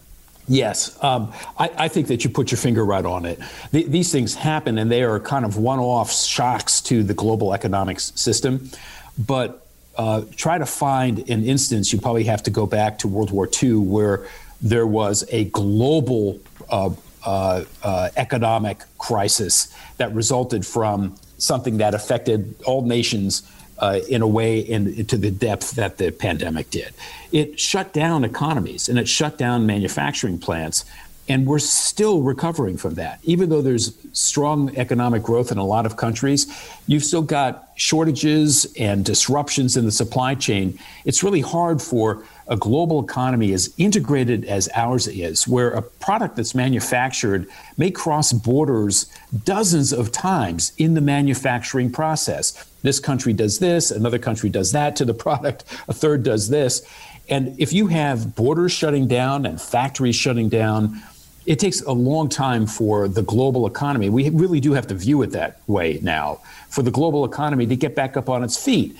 Yes, 0.47 1.01
um, 1.03 1.31
I, 1.59 1.69
I, 1.77 1.87
think 1.89 2.07
that 2.07 2.23
you 2.23 2.29
put 2.31 2.49
your 2.49 2.57
finger 2.57 2.83
right 2.83 3.05
on 3.05 3.23
it. 3.23 3.39
The, 3.71 3.83
these 3.83 4.11
things 4.11 4.33
happen, 4.33 4.79
and 4.79 4.89
they 4.89 5.03
are 5.03 5.19
kind 5.19 5.45
of 5.45 5.57
one-off 5.57 6.11
shocks 6.11 6.81
to 6.81 7.03
the 7.03 7.13
global 7.13 7.53
economic 7.53 7.99
system. 7.99 8.71
But 9.15 9.63
uh, 9.95 10.23
try 10.35 10.57
to 10.57 10.65
find 10.65 11.19
an 11.29 11.43
instance. 11.43 11.93
You 11.93 12.01
probably 12.01 12.23
have 12.23 12.41
to 12.43 12.49
go 12.49 12.65
back 12.65 12.97
to 12.99 13.07
World 13.07 13.29
War 13.29 13.47
II, 13.61 13.75
where 13.75 14.25
there 14.59 14.87
was 14.87 15.23
a 15.29 15.45
global 15.45 16.39
uh, 16.69 16.89
uh, 17.25 17.63
uh, 17.83 18.09
economic 18.15 18.83
crisis 18.97 19.73
that 19.97 20.13
resulted 20.13 20.65
from 20.65 21.15
something 21.37 21.77
that 21.77 21.93
affected 21.93 22.55
all 22.65 22.85
nations 22.85 23.43
uh, 23.79 23.99
in 24.09 24.21
a 24.21 24.27
way 24.27 24.59
in, 24.59 25.05
to 25.05 25.17
the 25.17 25.31
depth 25.31 25.71
that 25.71 25.97
the 25.97 26.11
pandemic 26.11 26.69
did. 26.69 26.93
It 27.31 27.59
shut 27.59 27.93
down 27.93 28.23
economies 28.23 28.89
and 28.89 28.99
it 28.99 29.07
shut 29.07 29.37
down 29.37 29.65
manufacturing 29.65 30.37
plants. 30.39 30.85
And 31.29 31.45
we're 31.45 31.59
still 31.59 32.23
recovering 32.23 32.75
from 32.77 32.95
that. 32.95 33.19
Even 33.23 33.49
though 33.49 33.61
there's 33.61 33.95
strong 34.13 34.75
economic 34.75 35.21
growth 35.21 35.51
in 35.51 35.59
a 35.59 35.63
lot 35.63 35.85
of 35.85 35.95
countries, 35.95 36.47
you've 36.87 37.03
still 37.03 37.21
got 37.21 37.69
shortages 37.75 38.73
and 38.79 39.05
disruptions 39.05 39.77
in 39.77 39.85
the 39.85 39.91
supply 39.91 40.33
chain. 40.33 40.79
It's 41.05 41.23
really 41.23 41.41
hard 41.41 41.83
for 41.83 42.25
a 42.49 42.57
global 42.57 43.01
economy 43.01 43.53
as 43.53 43.73
integrated 43.77 44.43
as 44.45 44.67
ours 44.73 45.07
is, 45.07 45.47
where 45.47 45.69
a 45.69 45.81
product 45.81 46.35
that's 46.35 46.55
manufactured 46.55 47.47
may 47.77 47.91
cross 47.91 48.33
borders 48.33 49.05
dozens 49.45 49.93
of 49.93 50.11
times 50.11 50.73
in 50.77 50.95
the 50.95 51.01
manufacturing 51.01 51.91
process. 51.91 52.65
This 52.81 52.99
country 52.99 53.33
does 53.33 53.59
this, 53.59 53.91
another 53.91 54.19
country 54.19 54.49
does 54.49 54.71
that 54.71 54.95
to 54.97 55.05
the 55.05 55.13
product, 55.25 55.63
a 55.87 55.93
third 55.93 56.23
does 56.23 56.49
this. 56.49 56.81
And 57.29 57.55
if 57.59 57.71
you 57.71 57.87
have 57.87 58.35
borders 58.35 58.71
shutting 58.71 59.07
down 59.07 59.45
and 59.45 59.61
factories 59.61 60.15
shutting 60.15 60.49
down, 60.49 60.99
it 61.45 61.59
takes 61.59 61.81
a 61.81 61.91
long 61.91 62.29
time 62.29 62.65
for 62.65 63.07
the 63.07 63.21
global 63.21 63.67
economy. 63.67 64.09
We 64.09 64.29
really 64.29 64.59
do 64.59 64.73
have 64.73 64.87
to 64.87 64.95
view 64.95 65.21
it 65.21 65.31
that 65.31 65.61
way 65.67 65.99
now 66.01 66.41
for 66.69 66.81
the 66.81 66.91
global 66.91 67.25
economy 67.25 67.67
to 67.67 67.75
get 67.75 67.95
back 67.95 68.17
up 68.17 68.29
on 68.29 68.43
its 68.43 68.57
feet 68.63 68.97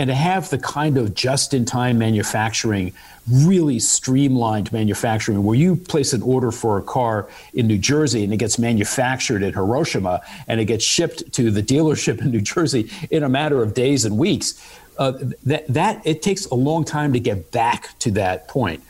and 0.00 0.08
to 0.08 0.14
have 0.14 0.48
the 0.48 0.56
kind 0.56 0.96
of 0.96 1.14
just 1.14 1.52
in 1.52 1.66
time 1.66 1.98
manufacturing, 1.98 2.94
really 3.30 3.78
streamlined 3.78 4.72
manufacturing, 4.72 5.44
where 5.44 5.54
you 5.54 5.76
place 5.76 6.14
an 6.14 6.22
order 6.22 6.50
for 6.50 6.78
a 6.78 6.82
car 6.82 7.28
in 7.52 7.66
New 7.66 7.76
Jersey 7.76 8.24
and 8.24 8.32
it 8.32 8.38
gets 8.38 8.58
manufactured 8.58 9.42
in 9.42 9.52
Hiroshima 9.52 10.22
and 10.48 10.58
it 10.58 10.64
gets 10.64 10.86
shipped 10.86 11.30
to 11.34 11.50
the 11.50 11.62
dealership 11.62 12.18
in 12.22 12.30
New 12.30 12.40
Jersey 12.40 12.90
in 13.10 13.22
a 13.22 13.28
matter 13.28 13.62
of 13.62 13.74
days 13.74 14.06
and 14.06 14.16
weeks. 14.16 14.66
Uh, 14.98 15.12
that, 15.44 15.68
that 15.68 16.00
it 16.06 16.22
takes 16.22 16.46
a 16.46 16.54
long 16.54 16.82
time 16.82 17.12
to 17.12 17.20
get 17.20 17.52
back 17.52 17.98
to 17.98 18.10
that 18.12 18.48
point. 18.48 18.82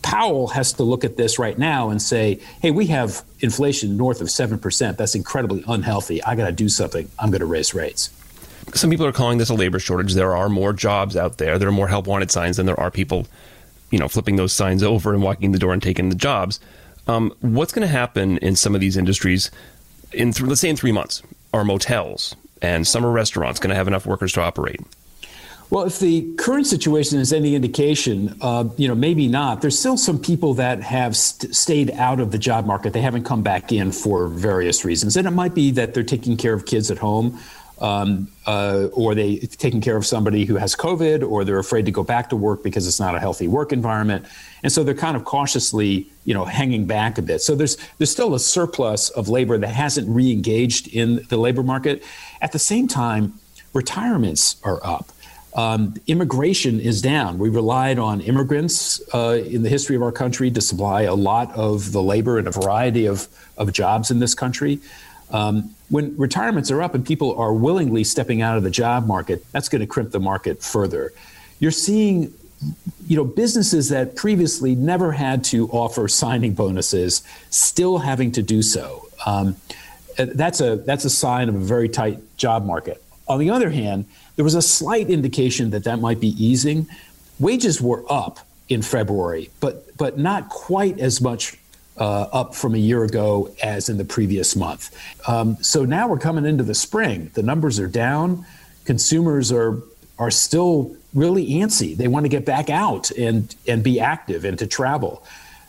Powell 0.00 0.46
has 0.48 0.72
to 0.74 0.82
look 0.82 1.04
at 1.04 1.18
this 1.18 1.38
right 1.38 1.58
now 1.58 1.90
and 1.90 2.00
say, 2.00 2.40
hey, 2.62 2.70
we 2.70 2.86
have 2.86 3.22
inflation 3.40 3.98
north 3.98 4.22
of 4.22 4.28
7%. 4.28 4.96
That's 4.96 5.14
incredibly 5.14 5.62
unhealthy. 5.68 6.22
I 6.22 6.34
got 6.36 6.46
to 6.46 6.52
do 6.52 6.70
something. 6.70 7.10
I'm 7.18 7.30
going 7.30 7.40
to 7.40 7.46
raise 7.46 7.74
rates 7.74 8.08
some 8.72 8.90
people 8.90 9.06
are 9.06 9.12
calling 9.12 9.38
this 9.38 9.50
a 9.50 9.54
labor 9.54 9.78
shortage. 9.78 10.14
There 10.14 10.34
are 10.34 10.48
more 10.48 10.72
jobs 10.72 11.16
out 11.16 11.38
there. 11.38 11.58
There 11.58 11.68
are 11.68 11.72
more 11.72 11.88
help 11.88 12.06
wanted 12.06 12.30
signs 12.30 12.56
than 12.56 12.66
there 12.66 12.78
are 12.78 12.90
people, 12.90 13.26
you 13.90 13.98
know, 13.98 14.08
flipping 14.08 14.36
those 14.36 14.52
signs 14.52 14.82
over 14.82 15.12
and 15.12 15.22
walking 15.22 15.46
in 15.46 15.52
the 15.52 15.58
door 15.58 15.72
and 15.72 15.82
taking 15.82 16.08
the 16.08 16.14
jobs. 16.14 16.60
Um, 17.06 17.34
what's 17.40 17.72
going 17.72 17.86
to 17.86 17.92
happen 17.92 18.38
in 18.38 18.56
some 18.56 18.74
of 18.74 18.80
these 18.80 18.96
industries 18.96 19.50
in 20.12 20.32
th- 20.32 20.48
let's 20.48 20.60
say 20.60 20.70
in 20.70 20.76
three 20.76 20.92
months? 20.92 21.22
Are 21.52 21.64
motels 21.64 22.34
and 22.62 22.86
summer 22.86 23.10
restaurants 23.10 23.60
going 23.60 23.70
to 23.70 23.76
have 23.76 23.86
enough 23.86 24.06
workers 24.06 24.32
to 24.32 24.40
operate? 24.40 24.80
Well, 25.70 25.84
if 25.84 25.98
the 25.98 26.34
current 26.36 26.66
situation 26.66 27.18
is 27.18 27.32
any 27.32 27.54
indication, 27.54 28.36
uh, 28.40 28.64
you 28.76 28.86
know, 28.86 28.94
maybe 28.94 29.28
not. 29.28 29.60
There's 29.60 29.78
still 29.78 29.96
some 29.96 30.18
people 30.18 30.54
that 30.54 30.82
have 30.82 31.16
st- 31.16 31.54
stayed 31.54 31.90
out 31.92 32.20
of 32.20 32.32
the 32.32 32.38
job 32.38 32.66
market. 32.66 32.92
They 32.92 33.00
haven't 33.00 33.24
come 33.24 33.42
back 33.42 33.72
in 33.72 33.90
for 33.90 34.28
various 34.28 34.84
reasons, 34.84 35.16
and 35.16 35.26
it 35.26 35.32
might 35.32 35.54
be 35.54 35.70
that 35.72 35.94
they're 35.94 36.02
taking 36.02 36.36
care 36.36 36.54
of 36.54 36.66
kids 36.66 36.90
at 36.90 36.98
home 36.98 37.40
um, 37.80 38.28
uh, 38.46 38.88
or 38.92 39.14
they 39.14 39.36
taking 39.38 39.80
care 39.80 39.96
of 39.96 40.06
somebody 40.06 40.44
who 40.44 40.56
has 40.56 40.76
COVID, 40.76 41.28
or 41.28 41.44
they're 41.44 41.58
afraid 41.58 41.86
to 41.86 41.90
go 41.90 42.04
back 42.04 42.30
to 42.30 42.36
work 42.36 42.62
because 42.62 42.86
it's 42.86 43.00
not 43.00 43.14
a 43.14 43.20
healthy 43.20 43.48
work 43.48 43.72
environment, 43.72 44.26
and 44.62 44.72
so 44.72 44.84
they're 44.84 44.94
kind 44.94 45.16
of 45.16 45.24
cautiously, 45.24 46.08
you 46.24 46.34
know, 46.34 46.44
hanging 46.44 46.86
back 46.86 47.18
a 47.18 47.22
bit. 47.22 47.42
So 47.42 47.54
there's 47.54 47.76
there's 47.98 48.10
still 48.10 48.34
a 48.34 48.40
surplus 48.40 49.10
of 49.10 49.28
labor 49.28 49.58
that 49.58 49.68
hasn't 49.68 50.08
re-engaged 50.08 50.88
in 50.88 51.24
the 51.28 51.36
labor 51.36 51.62
market. 51.62 52.02
At 52.40 52.52
the 52.52 52.58
same 52.58 52.86
time, 52.86 53.34
retirements 53.72 54.56
are 54.62 54.80
up. 54.84 55.10
Um, 55.54 55.94
immigration 56.08 56.80
is 56.80 57.00
down. 57.00 57.38
We 57.38 57.48
relied 57.48 57.98
on 57.98 58.20
immigrants 58.20 59.00
uh, 59.14 59.40
in 59.46 59.62
the 59.62 59.68
history 59.68 59.94
of 59.94 60.02
our 60.02 60.10
country 60.10 60.50
to 60.50 60.60
supply 60.60 61.02
a 61.02 61.14
lot 61.14 61.54
of 61.54 61.92
the 61.92 62.02
labor 62.02 62.40
in 62.40 62.48
a 62.48 62.50
variety 62.50 63.06
of, 63.06 63.28
of 63.56 63.72
jobs 63.72 64.10
in 64.10 64.18
this 64.18 64.34
country. 64.34 64.80
Um, 65.30 65.74
when 65.90 66.16
retirements 66.16 66.70
are 66.70 66.82
up 66.82 66.94
and 66.94 67.04
people 67.04 67.36
are 67.38 67.52
willingly 67.52 68.04
stepping 68.04 68.42
out 68.42 68.56
of 68.56 68.62
the 68.62 68.70
job 68.70 69.06
market, 69.06 69.44
that's 69.52 69.68
going 69.68 69.80
to 69.80 69.86
crimp 69.86 70.10
the 70.10 70.20
market 70.20 70.62
further. 70.62 71.12
You're 71.60 71.70
seeing 71.70 72.32
you 73.06 73.16
know 73.16 73.24
businesses 73.24 73.90
that 73.90 74.16
previously 74.16 74.74
never 74.74 75.12
had 75.12 75.44
to 75.44 75.68
offer 75.68 76.08
signing 76.08 76.54
bonuses 76.54 77.22
still 77.50 77.98
having 77.98 78.32
to 78.32 78.42
do 78.42 78.62
so. 78.62 79.08
Um, 79.26 79.56
that's 80.16 80.60
a 80.60 80.76
that's 80.76 81.04
a 81.04 81.10
sign 81.10 81.48
of 81.48 81.54
a 81.54 81.58
very 81.58 81.88
tight 81.88 82.18
job 82.36 82.64
market. 82.64 83.02
On 83.28 83.38
the 83.38 83.50
other 83.50 83.70
hand 83.70 84.06
there 84.36 84.44
was 84.44 84.54
a 84.54 84.62
slight 84.62 85.10
indication 85.10 85.70
that 85.70 85.84
that 85.84 86.00
might 86.00 86.20
be 86.20 86.28
easing. 86.42 86.88
Wages 87.38 87.80
were 87.80 88.04
up 88.10 88.40
in 88.70 88.80
february 88.80 89.50
but 89.60 89.94
but 89.98 90.16
not 90.18 90.48
quite 90.48 90.98
as 90.98 91.20
much 91.20 91.58
uh, 91.98 92.22
up 92.32 92.54
from 92.54 92.74
a 92.74 92.78
year 92.78 93.04
ago 93.04 93.54
as 93.62 93.88
in 93.88 93.96
the 93.96 94.04
previous 94.04 94.56
month. 94.56 94.94
Um, 95.28 95.56
so 95.62 95.84
now 95.84 96.08
we're 96.08 96.18
coming 96.18 96.44
into 96.44 96.64
the 96.64 96.74
spring. 96.74 97.30
The 97.34 97.42
numbers 97.42 97.78
are 97.78 97.88
down. 97.88 98.44
Consumers 98.84 99.52
are 99.52 99.82
are 100.18 100.30
still 100.30 100.94
really 101.12 101.48
antsy. 101.50 101.96
They 101.96 102.06
want 102.06 102.24
to 102.24 102.28
get 102.28 102.44
back 102.44 102.70
out 102.70 103.10
and 103.12 103.54
and 103.66 103.82
be 103.82 104.00
active 104.00 104.44
and 104.44 104.58
to 104.58 104.66
travel. 104.66 105.24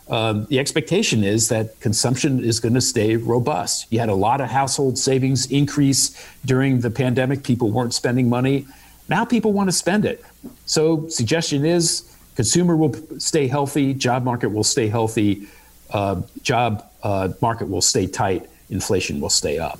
Um, 0.08 0.46
the 0.46 0.60
expectation 0.60 1.24
is 1.24 1.48
that 1.48 1.80
consumption 1.80 2.42
is 2.42 2.60
going 2.60 2.74
to 2.74 2.80
stay 2.80 3.16
robust. 3.16 3.86
You 3.90 3.98
had 3.98 4.08
a 4.08 4.14
lot 4.14 4.40
of 4.40 4.48
household 4.48 4.98
savings 4.98 5.50
increase 5.50 6.16
during 6.44 6.80
the 6.80 6.90
pandemic. 6.90 7.42
People 7.42 7.72
weren't 7.72 7.92
spending 7.92 8.28
money. 8.28 8.66
Now 9.08 9.24
people 9.24 9.52
want 9.52 9.68
to 9.68 9.72
spend 9.72 10.04
it. 10.04 10.24
So 10.64 11.08
suggestion 11.08 11.64
is 11.64 12.12
consumer 12.36 12.76
will 12.76 12.94
stay 13.18 13.48
healthy, 13.48 13.94
job 13.94 14.22
market 14.22 14.50
will 14.50 14.64
stay 14.64 14.86
healthy 14.88 15.48
uh, 15.90 16.22
job 16.42 16.88
uh, 17.02 17.30
market 17.40 17.68
will 17.68 17.82
stay 17.82 18.06
tight, 18.06 18.48
inflation 18.70 19.20
will 19.20 19.30
stay 19.30 19.58
up. 19.58 19.78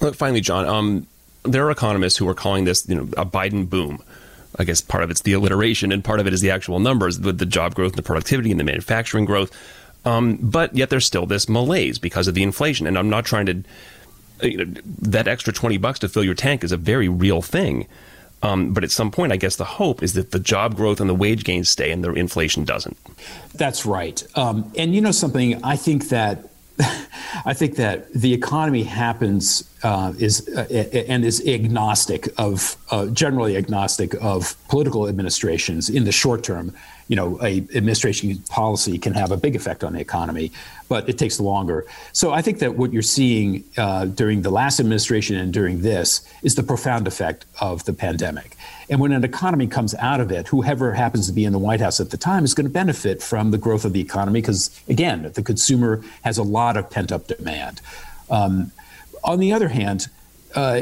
Look, 0.00 0.14
finally, 0.14 0.40
John, 0.40 0.66
um, 0.66 1.06
there 1.44 1.66
are 1.66 1.70
economists 1.70 2.16
who 2.16 2.28
are 2.28 2.34
calling 2.34 2.64
this, 2.64 2.88
you 2.88 2.94
know, 2.94 3.02
a 3.16 3.26
Biden 3.26 3.68
boom. 3.68 4.02
I 4.58 4.64
guess 4.64 4.80
part 4.80 5.04
of 5.04 5.10
it's 5.10 5.22
the 5.22 5.32
alliteration, 5.32 5.92
and 5.92 6.02
part 6.02 6.20
of 6.20 6.26
it 6.26 6.32
is 6.32 6.40
the 6.40 6.50
actual 6.50 6.80
numbers, 6.80 7.20
with 7.20 7.38
the 7.38 7.46
job 7.46 7.74
growth 7.74 7.92
and 7.92 7.98
the 7.98 8.02
productivity 8.02 8.50
and 8.50 8.58
the 8.58 8.64
manufacturing 8.64 9.24
growth. 9.24 9.52
Um, 10.04 10.38
but 10.40 10.74
yet 10.74 10.90
there's 10.90 11.06
still 11.06 11.26
this 11.26 11.48
malaise 11.48 11.98
because 11.98 12.26
of 12.26 12.34
the 12.34 12.42
inflation. 12.42 12.86
And 12.86 12.98
I'm 12.98 13.10
not 13.10 13.24
trying 13.24 13.46
to. 13.46 13.62
You 14.42 14.64
know, 14.64 14.80
that 15.02 15.28
extra 15.28 15.52
20 15.52 15.76
bucks 15.76 15.98
to 15.98 16.08
fill 16.08 16.24
your 16.24 16.34
tank 16.34 16.64
is 16.64 16.72
a 16.72 16.78
very 16.78 17.10
real 17.10 17.42
thing. 17.42 17.86
Um, 18.42 18.72
but 18.72 18.84
at 18.84 18.90
some 18.90 19.10
point, 19.10 19.32
I 19.32 19.36
guess 19.36 19.56
the 19.56 19.64
hope 19.64 20.02
is 20.02 20.14
that 20.14 20.30
the 20.30 20.38
job 20.38 20.74
growth 20.74 21.00
and 21.00 21.10
the 21.10 21.14
wage 21.14 21.44
gains 21.44 21.68
stay 21.68 21.90
and 21.90 22.02
the 22.02 22.12
inflation 22.12 22.64
doesn't. 22.64 22.96
That's 23.54 23.84
right. 23.84 24.22
Um, 24.34 24.72
and 24.76 24.94
you 24.94 25.00
know 25.00 25.10
something, 25.10 25.62
I 25.62 25.76
think 25.76 26.08
that 26.08 26.46
I 27.44 27.52
think 27.52 27.76
that 27.76 28.12
the 28.14 28.32
economy 28.32 28.84
happens 28.84 29.68
uh, 29.82 30.14
is 30.18 30.48
uh, 30.48 30.62
and 31.08 31.24
is 31.24 31.46
agnostic 31.46 32.28
of 32.38 32.76
uh, 32.90 33.06
generally 33.06 33.56
agnostic 33.56 34.14
of 34.20 34.56
political 34.68 35.08
administrations 35.08 35.90
in 35.90 36.04
the 36.04 36.12
short 36.12 36.42
term. 36.42 36.74
you 37.08 37.16
know, 37.16 37.38
a 37.42 37.58
administration 37.74 38.38
policy 38.48 38.96
can 38.96 39.14
have 39.14 39.32
a 39.32 39.36
big 39.36 39.56
effect 39.56 39.82
on 39.82 39.94
the 39.94 40.00
economy, 40.00 40.52
but 40.90 41.08
it 41.08 41.16
takes 41.16 41.38
longer. 41.38 41.86
So 42.12 42.32
I 42.32 42.42
think 42.42 42.58
that 42.58 42.74
what 42.74 42.92
you're 42.92 43.00
seeing 43.00 43.62
uh, 43.78 44.06
during 44.06 44.42
the 44.42 44.50
last 44.50 44.80
administration 44.80 45.36
and 45.36 45.52
during 45.52 45.82
this 45.82 46.28
is 46.42 46.56
the 46.56 46.64
profound 46.64 47.06
effect 47.06 47.46
of 47.60 47.84
the 47.84 47.92
pandemic. 47.92 48.56
And 48.90 48.98
when 49.00 49.12
an 49.12 49.22
economy 49.22 49.68
comes 49.68 49.94
out 49.94 50.20
of 50.20 50.32
it, 50.32 50.48
whoever 50.48 50.92
happens 50.92 51.28
to 51.28 51.32
be 51.32 51.44
in 51.44 51.52
the 51.52 51.60
White 51.60 51.80
House 51.80 52.00
at 52.00 52.10
the 52.10 52.16
time 52.16 52.44
is 52.44 52.54
going 52.54 52.66
to 52.66 52.72
benefit 52.72 53.22
from 53.22 53.52
the 53.52 53.56
growth 53.56 53.84
of 53.84 53.92
the 53.92 54.00
economy 54.00 54.40
because, 54.40 54.68
again, 54.88 55.30
the 55.32 55.44
consumer 55.44 56.02
has 56.22 56.38
a 56.38 56.42
lot 56.42 56.76
of 56.76 56.90
pent 56.90 57.12
up 57.12 57.28
demand. 57.28 57.80
Um, 58.28 58.72
on 59.22 59.38
the 59.38 59.52
other 59.52 59.68
hand, 59.68 60.08
uh, 60.56 60.80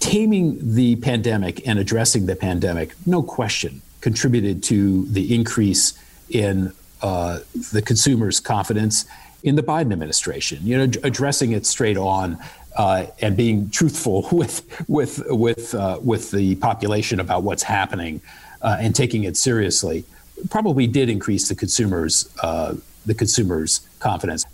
taming 0.00 0.58
the 0.74 0.96
pandemic 0.96 1.64
and 1.68 1.78
addressing 1.78 2.26
the 2.26 2.34
pandemic, 2.34 2.94
no 3.06 3.22
question, 3.22 3.80
contributed 4.00 4.64
to 4.64 5.06
the 5.06 5.32
increase 5.32 5.96
in 6.30 6.72
uh, 7.00 7.38
the 7.72 7.82
consumer's 7.82 8.40
confidence 8.40 9.04
in 9.46 9.54
the 9.54 9.62
Biden 9.62 9.92
administration. 9.92 10.58
You 10.64 10.76
know, 10.76 10.92
addressing 11.04 11.52
it 11.52 11.64
straight 11.64 11.96
on 11.96 12.36
uh, 12.76 13.06
and 13.20 13.36
being 13.36 13.70
truthful 13.70 14.28
with 14.32 14.84
with 14.88 15.22
with 15.28 15.74
uh, 15.74 15.98
with 16.02 16.30
the 16.32 16.56
population 16.56 17.20
about 17.20 17.44
what's 17.44 17.62
happening 17.62 18.20
uh, 18.60 18.76
and 18.78 18.94
taking 18.94 19.24
it 19.24 19.36
seriously 19.36 20.04
probably 20.50 20.86
did 20.86 21.08
increase 21.08 21.48
the 21.48 21.54
consumers 21.54 22.28
uh, 22.42 22.74
the 23.06 23.14
consumers 23.14 23.80
confidence. 24.00 24.44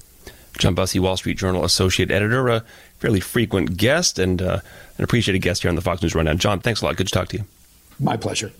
John 0.59 0.75
Bussey, 0.75 1.01
Wall 1.01 1.17
Street 1.17 1.39
Journal 1.39 1.65
associate 1.65 2.11
editor, 2.11 2.47
a 2.49 2.63
fairly 2.99 3.21
frequent 3.21 3.79
guest 3.79 4.19
and 4.19 4.43
uh, 4.43 4.61
an 4.99 5.05
appreciated 5.05 5.41
guest 5.41 5.63
here 5.63 5.71
on 5.71 5.75
the 5.75 5.81
Fox 5.81 6.03
News 6.03 6.15
Rundown. 6.15 6.37
John, 6.37 6.61
thanks 6.61 6.83
a 6.83 6.85
lot. 6.85 6.97
Good 6.97 7.07
to 7.07 7.13
talk 7.13 7.29
to 7.29 7.39
you. 7.39 7.45
My 7.99 8.19
pleasure. 8.19 8.53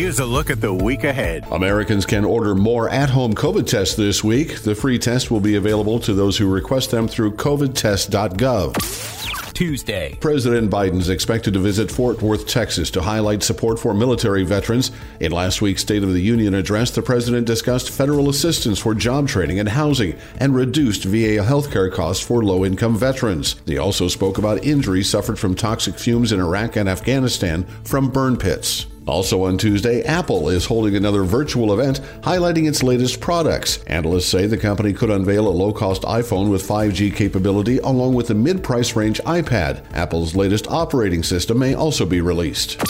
Here's 0.00 0.18
a 0.18 0.24
look 0.24 0.48
at 0.48 0.62
the 0.62 0.72
week 0.72 1.04
ahead. 1.04 1.44
Americans 1.50 2.06
can 2.06 2.24
order 2.24 2.54
more 2.54 2.88
at 2.88 3.10
home 3.10 3.34
COVID 3.34 3.66
tests 3.66 3.96
this 3.96 4.24
week. 4.24 4.62
The 4.62 4.74
free 4.74 4.98
test 4.98 5.30
will 5.30 5.40
be 5.40 5.56
available 5.56 6.00
to 6.00 6.14
those 6.14 6.38
who 6.38 6.50
request 6.50 6.90
them 6.90 7.06
through 7.06 7.32
covidtest.gov. 7.32 9.52
Tuesday. 9.52 10.16
President 10.18 10.70
Biden's 10.70 11.10
expected 11.10 11.52
to 11.52 11.60
visit 11.60 11.90
Fort 11.90 12.22
Worth, 12.22 12.46
Texas 12.46 12.90
to 12.92 13.02
highlight 13.02 13.42
support 13.42 13.78
for 13.78 13.92
military 13.92 14.42
veterans. 14.42 14.90
In 15.20 15.32
last 15.32 15.60
week's 15.60 15.82
State 15.82 16.02
of 16.02 16.14
the 16.14 16.22
Union 16.22 16.54
address, 16.54 16.92
the 16.92 17.02
president 17.02 17.46
discussed 17.46 17.90
federal 17.90 18.30
assistance 18.30 18.78
for 18.78 18.94
job 18.94 19.28
training 19.28 19.60
and 19.60 19.68
housing 19.68 20.16
and 20.38 20.54
reduced 20.54 21.04
VA 21.04 21.44
healthcare 21.44 21.92
costs 21.92 22.24
for 22.24 22.42
low 22.42 22.64
income 22.64 22.96
veterans. 22.96 23.56
He 23.66 23.76
also 23.76 24.08
spoke 24.08 24.38
about 24.38 24.64
injuries 24.64 25.10
suffered 25.10 25.38
from 25.38 25.54
toxic 25.54 25.96
fumes 25.96 26.32
in 26.32 26.40
Iraq 26.40 26.76
and 26.76 26.88
Afghanistan 26.88 27.64
from 27.84 28.08
burn 28.08 28.38
pits. 28.38 28.86
Also 29.10 29.44
on 29.44 29.58
Tuesday, 29.58 30.02
Apple 30.04 30.48
is 30.48 30.66
holding 30.66 30.94
another 30.94 31.24
virtual 31.24 31.72
event 31.72 32.00
highlighting 32.20 32.68
its 32.68 32.82
latest 32.82 33.20
products. 33.20 33.82
Analysts 33.88 34.28
say 34.28 34.46
the 34.46 34.56
company 34.56 34.92
could 34.92 35.10
unveil 35.10 35.48
a 35.48 35.50
low 35.50 35.72
cost 35.72 36.02
iPhone 36.02 36.48
with 36.48 36.66
5G 36.66 37.14
capability 37.14 37.78
along 37.78 38.14
with 38.14 38.30
a 38.30 38.34
mid 38.34 38.62
price 38.62 38.94
range 38.94 39.20
iPad. 39.22 39.84
Apple's 39.92 40.36
latest 40.36 40.68
operating 40.68 41.24
system 41.24 41.58
may 41.58 41.74
also 41.74 42.06
be 42.06 42.20
released. 42.20 42.80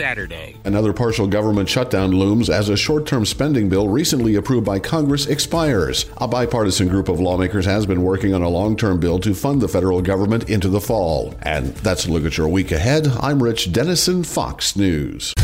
Saturday. 0.00 0.56
Another 0.64 0.94
partial 0.94 1.26
government 1.26 1.68
shutdown 1.68 2.12
looms 2.12 2.48
as 2.48 2.70
a 2.70 2.76
short 2.76 3.06
term 3.06 3.26
spending 3.26 3.68
bill 3.68 3.86
recently 3.86 4.34
approved 4.34 4.64
by 4.64 4.78
Congress 4.78 5.26
expires. 5.26 6.06
A 6.16 6.26
bipartisan 6.26 6.88
group 6.88 7.10
of 7.10 7.20
lawmakers 7.20 7.66
has 7.66 7.84
been 7.84 8.02
working 8.02 8.32
on 8.32 8.40
a 8.40 8.48
long 8.48 8.78
term 8.78 8.98
bill 8.98 9.18
to 9.18 9.34
fund 9.34 9.60
the 9.60 9.68
federal 9.68 10.00
government 10.00 10.48
into 10.48 10.70
the 10.70 10.80
fall. 10.80 11.34
And 11.42 11.74
that's 11.76 12.06
a 12.06 12.10
look 12.10 12.24
at 12.24 12.38
your 12.38 12.48
week 12.48 12.72
ahead. 12.72 13.08
I'm 13.08 13.42
Rich 13.42 13.72
Dennison, 13.72 14.24
Fox 14.24 14.74
News. 14.74 15.34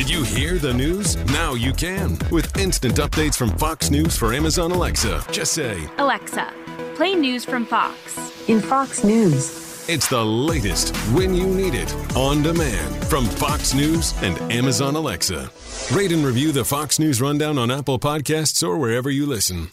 Did 0.00 0.08
you 0.08 0.22
hear 0.22 0.56
the 0.56 0.72
news? 0.72 1.16
Now 1.26 1.52
you 1.52 1.74
can. 1.74 2.16
With 2.32 2.56
instant 2.56 2.94
updates 2.94 3.36
from 3.36 3.50
Fox 3.58 3.90
News 3.90 4.16
for 4.16 4.32
Amazon 4.32 4.72
Alexa. 4.72 5.22
Just 5.30 5.52
say, 5.52 5.78
Alexa, 5.98 6.50
play 7.00 7.14
news 7.14 7.46
from 7.46 7.64
Fox. 7.64 8.30
In 8.46 8.60
Fox 8.60 9.02
News. 9.04 9.88
It's 9.88 10.06
the 10.06 10.22
latest 10.22 10.94
when 11.14 11.32
you 11.32 11.46
need 11.46 11.72
it 11.72 11.90
on 12.14 12.42
demand 12.42 13.06
from 13.06 13.24
Fox 13.24 13.72
News 13.72 14.12
and 14.20 14.38
Amazon 14.52 14.96
Alexa. 14.96 15.50
Rate 15.94 16.12
and 16.12 16.22
review 16.22 16.52
the 16.52 16.62
Fox 16.62 16.98
News 16.98 17.22
Rundown 17.22 17.56
on 17.56 17.70
Apple 17.70 17.98
Podcasts 17.98 18.62
or 18.62 18.76
wherever 18.76 19.08
you 19.08 19.24
listen. 19.24 19.68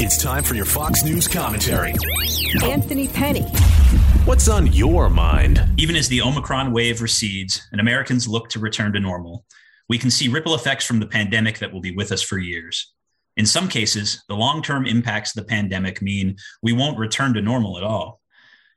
It's 0.00 0.20
time 0.20 0.42
for 0.42 0.54
your 0.56 0.64
Fox 0.64 1.04
News 1.04 1.28
commentary. 1.28 1.94
Anthony 2.64 3.06
Pennay. 3.06 3.48
What's 4.26 4.48
on 4.48 4.66
your 4.72 5.08
mind? 5.08 5.64
Even 5.76 5.94
as 5.94 6.08
the 6.08 6.20
Omicron 6.20 6.72
wave 6.72 7.00
recedes 7.00 7.62
and 7.70 7.80
Americans 7.80 8.26
look 8.26 8.48
to 8.48 8.58
return 8.58 8.92
to 8.94 8.98
normal, 8.98 9.44
we 9.88 9.98
can 9.98 10.10
see 10.10 10.26
ripple 10.26 10.56
effects 10.56 10.84
from 10.84 10.98
the 10.98 11.06
pandemic 11.06 11.60
that 11.60 11.72
will 11.72 11.80
be 11.80 11.94
with 11.94 12.10
us 12.10 12.22
for 12.22 12.38
years. 12.38 12.92
In 13.36 13.46
some 13.46 13.68
cases, 13.68 14.22
the 14.28 14.36
long 14.36 14.62
term 14.62 14.86
impacts 14.86 15.36
of 15.36 15.42
the 15.42 15.48
pandemic 15.48 16.02
mean 16.02 16.36
we 16.62 16.72
won't 16.72 16.98
return 16.98 17.34
to 17.34 17.42
normal 17.42 17.78
at 17.78 17.84
all. 17.84 18.20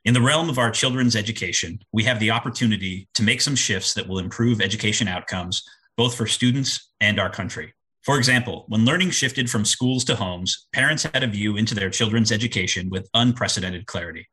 In 0.04 0.14
the 0.14 0.20
realm 0.22 0.48
of 0.48 0.58
our 0.58 0.70
children's 0.70 1.16
education, 1.16 1.80
we 1.92 2.04
have 2.04 2.20
the 2.20 2.30
opportunity 2.30 3.08
to 3.14 3.22
make 3.22 3.40
some 3.40 3.56
shifts 3.56 3.92
that 3.94 4.06
will 4.06 4.18
improve 4.18 4.60
education 4.60 5.08
outcomes, 5.08 5.62
both 5.96 6.14
for 6.14 6.26
students 6.26 6.92
and 7.00 7.18
our 7.18 7.28
country. 7.28 7.74
For 8.04 8.16
example, 8.16 8.66
when 8.68 8.84
learning 8.84 9.10
shifted 9.10 9.50
from 9.50 9.64
schools 9.64 10.04
to 10.04 10.14
homes, 10.14 10.68
parents 10.72 11.02
had 11.12 11.24
a 11.24 11.26
view 11.26 11.56
into 11.56 11.74
their 11.74 11.90
children's 11.90 12.30
education 12.30 12.88
with 12.88 13.10
unprecedented 13.14 13.86
clarity. 13.86 14.28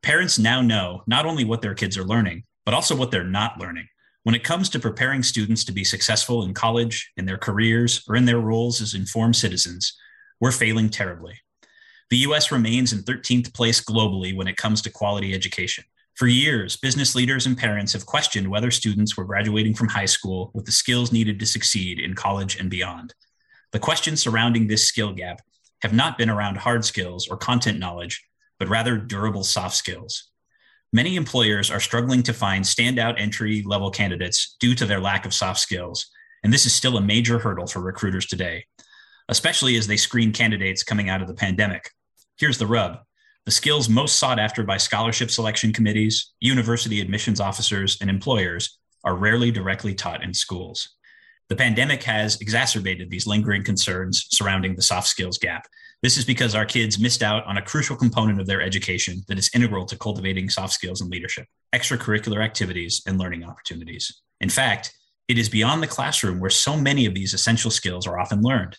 Parents 0.00 0.38
now 0.38 0.62
know 0.62 1.02
not 1.08 1.26
only 1.26 1.44
what 1.44 1.60
their 1.60 1.74
kids 1.74 1.98
are 1.98 2.04
learning, 2.04 2.44
but 2.64 2.72
also 2.72 2.94
what 2.94 3.10
they're 3.10 3.24
not 3.24 3.58
learning. 3.58 3.88
When 4.26 4.34
it 4.34 4.42
comes 4.42 4.68
to 4.70 4.80
preparing 4.80 5.22
students 5.22 5.62
to 5.62 5.72
be 5.72 5.84
successful 5.84 6.42
in 6.42 6.52
college, 6.52 7.12
in 7.16 7.26
their 7.26 7.38
careers, 7.38 8.02
or 8.08 8.16
in 8.16 8.24
their 8.24 8.40
roles 8.40 8.80
as 8.80 8.92
informed 8.92 9.36
citizens, 9.36 9.96
we're 10.40 10.50
failing 10.50 10.90
terribly. 10.90 11.34
The 12.10 12.16
US 12.28 12.50
remains 12.50 12.92
in 12.92 13.04
13th 13.04 13.54
place 13.54 13.80
globally 13.80 14.36
when 14.36 14.48
it 14.48 14.56
comes 14.56 14.82
to 14.82 14.90
quality 14.90 15.32
education. 15.32 15.84
For 16.16 16.26
years, 16.26 16.76
business 16.76 17.14
leaders 17.14 17.46
and 17.46 17.56
parents 17.56 17.92
have 17.92 18.04
questioned 18.04 18.48
whether 18.48 18.72
students 18.72 19.16
were 19.16 19.24
graduating 19.24 19.74
from 19.74 19.90
high 19.90 20.06
school 20.06 20.50
with 20.54 20.64
the 20.64 20.72
skills 20.72 21.12
needed 21.12 21.38
to 21.38 21.46
succeed 21.46 22.00
in 22.00 22.14
college 22.14 22.58
and 22.58 22.68
beyond. 22.68 23.14
The 23.70 23.78
questions 23.78 24.20
surrounding 24.20 24.66
this 24.66 24.88
skill 24.88 25.12
gap 25.12 25.40
have 25.82 25.92
not 25.92 26.18
been 26.18 26.30
around 26.30 26.56
hard 26.56 26.84
skills 26.84 27.28
or 27.28 27.36
content 27.36 27.78
knowledge, 27.78 28.26
but 28.58 28.66
rather 28.66 28.98
durable 28.98 29.44
soft 29.44 29.76
skills. 29.76 30.32
Many 30.92 31.16
employers 31.16 31.70
are 31.70 31.80
struggling 31.80 32.22
to 32.24 32.32
find 32.32 32.64
standout 32.64 33.20
entry 33.20 33.62
level 33.66 33.90
candidates 33.90 34.56
due 34.60 34.74
to 34.76 34.86
their 34.86 35.00
lack 35.00 35.26
of 35.26 35.34
soft 35.34 35.60
skills, 35.60 36.06
and 36.44 36.52
this 36.52 36.66
is 36.66 36.72
still 36.72 36.96
a 36.96 37.02
major 37.02 37.38
hurdle 37.38 37.66
for 37.66 37.80
recruiters 37.80 38.26
today, 38.26 38.64
especially 39.28 39.76
as 39.76 39.86
they 39.86 39.96
screen 39.96 40.32
candidates 40.32 40.82
coming 40.82 41.08
out 41.08 41.22
of 41.22 41.28
the 41.28 41.34
pandemic. 41.34 41.90
Here's 42.38 42.58
the 42.58 42.66
rub 42.66 42.98
the 43.46 43.52
skills 43.52 43.88
most 43.88 44.18
sought 44.18 44.40
after 44.40 44.64
by 44.64 44.76
scholarship 44.76 45.30
selection 45.30 45.72
committees, 45.72 46.32
university 46.40 47.00
admissions 47.00 47.40
officers, 47.40 47.96
and 48.00 48.10
employers 48.10 48.78
are 49.04 49.14
rarely 49.14 49.52
directly 49.52 49.94
taught 49.94 50.24
in 50.24 50.34
schools. 50.34 50.96
The 51.48 51.54
pandemic 51.54 52.02
has 52.02 52.40
exacerbated 52.40 53.08
these 53.08 53.26
lingering 53.26 53.62
concerns 53.62 54.26
surrounding 54.30 54.74
the 54.74 54.82
soft 54.82 55.06
skills 55.06 55.38
gap. 55.38 55.66
This 56.02 56.18
is 56.18 56.24
because 56.24 56.54
our 56.54 56.66
kids 56.66 56.98
missed 56.98 57.22
out 57.22 57.44
on 57.46 57.56
a 57.56 57.62
crucial 57.62 57.96
component 57.96 58.40
of 58.40 58.46
their 58.46 58.60
education 58.60 59.22
that 59.28 59.38
is 59.38 59.50
integral 59.54 59.86
to 59.86 59.96
cultivating 59.96 60.50
soft 60.50 60.74
skills 60.74 61.00
and 61.00 61.10
leadership, 61.10 61.46
extracurricular 61.74 62.44
activities, 62.44 63.02
and 63.06 63.18
learning 63.18 63.44
opportunities. 63.44 64.20
In 64.40 64.50
fact, 64.50 64.92
it 65.26 65.38
is 65.38 65.48
beyond 65.48 65.82
the 65.82 65.88
classroom 65.88 66.38
where 66.38 66.50
so 66.50 66.76
many 66.76 67.06
of 67.06 67.14
these 67.14 67.34
essential 67.34 67.70
skills 67.70 68.06
are 68.06 68.18
often 68.18 68.42
learned. 68.42 68.76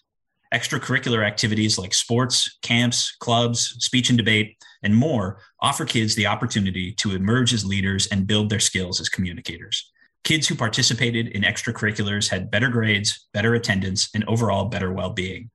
Extracurricular 0.54 1.26
activities 1.26 1.78
like 1.78 1.94
sports, 1.94 2.58
camps, 2.62 3.16
clubs, 3.20 3.76
speech 3.80 4.10
and 4.10 4.18
debate, 4.18 4.56
and 4.84 4.96
more 4.96 5.40
offer 5.60 5.86
kids 5.86 6.16
the 6.16 6.28
opportunity 6.28 6.94
to 6.94 7.16
emerge 7.16 7.52
as 7.52 7.66
leaders 7.66 8.08
and 8.08 8.28
build 8.28 8.50
their 8.50 8.60
skills 8.60 9.02
as 9.02 9.10
communicators. 9.10 9.92
Kids 10.24 10.48
who 10.48 10.56
participated 10.56 11.28
in 11.30 11.42
extracurriculars 11.42 12.30
had 12.30 12.52
better 12.52 12.70
grades, 12.70 13.28
better 13.34 13.56
attendance, 13.56 14.10
and 14.14 14.24
overall 14.26 14.66
better 14.66 14.94
well 14.94 15.10
being. 15.10 15.50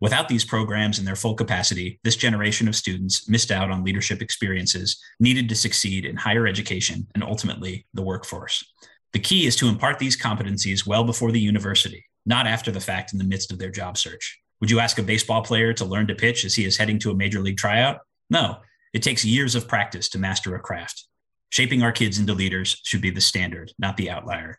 Without 0.00 0.28
these 0.28 0.44
programs 0.44 0.98
in 0.98 1.04
their 1.04 1.16
full 1.16 1.34
capacity, 1.34 1.98
this 2.04 2.14
generation 2.14 2.68
of 2.68 2.76
students 2.76 3.28
missed 3.28 3.50
out 3.50 3.70
on 3.70 3.82
leadership 3.82 4.22
experiences 4.22 5.02
needed 5.18 5.48
to 5.48 5.56
succeed 5.56 6.04
in 6.04 6.16
higher 6.16 6.46
education 6.46 7.06
and 7.14 7.24
ultimately 7.24 7.84
the 7.94 8.02
workforce. 8.02 8.64
The 9.12 9.18
key 9.18 9.46
is 9.46 9.56
to 9.56 9.68
impart 9.68 9.98
these 9.98 10.16
competencies 10.16 10.86
well 10.86 11.02
before 11.02 11.32
the 11.32 11.40
university, 11.40 12.04
not 12.26 12.46
after 12.46 12.70
the 12.70 12.80
fact 12.80 13.12
in 13.12 13.18
the 13.18 13.24
midst 13.24 13.50
of 13.50 13.58
their 13.58 13.70
job 13.70 13.98
search. 13.98 14.38
Would 14.60 14.70
you 14.70 14.78
ask 14.78 14.98
a 14.98 15.02
baseball 15.02 15.42
player 15.42 15.72
to 15.72 15.84
learn 15.84 16.06
to 16.08 16.14
pitch 16.14 16.44
as 16.44 16.54
he 16.54 16.64
is 16.64 16.76
heading 16.76 16.98
to 17.00 17.10
a 17.10 17.16
major 17.16 17.40
league 17.40 17.56
tryout? 17.56 18.00
No, 18.30 18.58
it 18.92 19.02
takes 19.02 19.24
years 19.24 19.54
of 19.54 19.66
practice 19.66 20.08
to 20.10 20.18
master 20.18 20.54
a 20.54 20.60
craft. 20.60 21.06
Shaping 21.50 21.82
our 21.82 21.92
kids 21.92 22.18
into 22.18 22.34
leaders 22.34 22.80
should 22.84 23.00
be 23.00 23.10
the 23.10 23.20
standard, 23.20 23.72
not 23.78 23.96
the 23.96 24.10
outlier. 24.10 24.58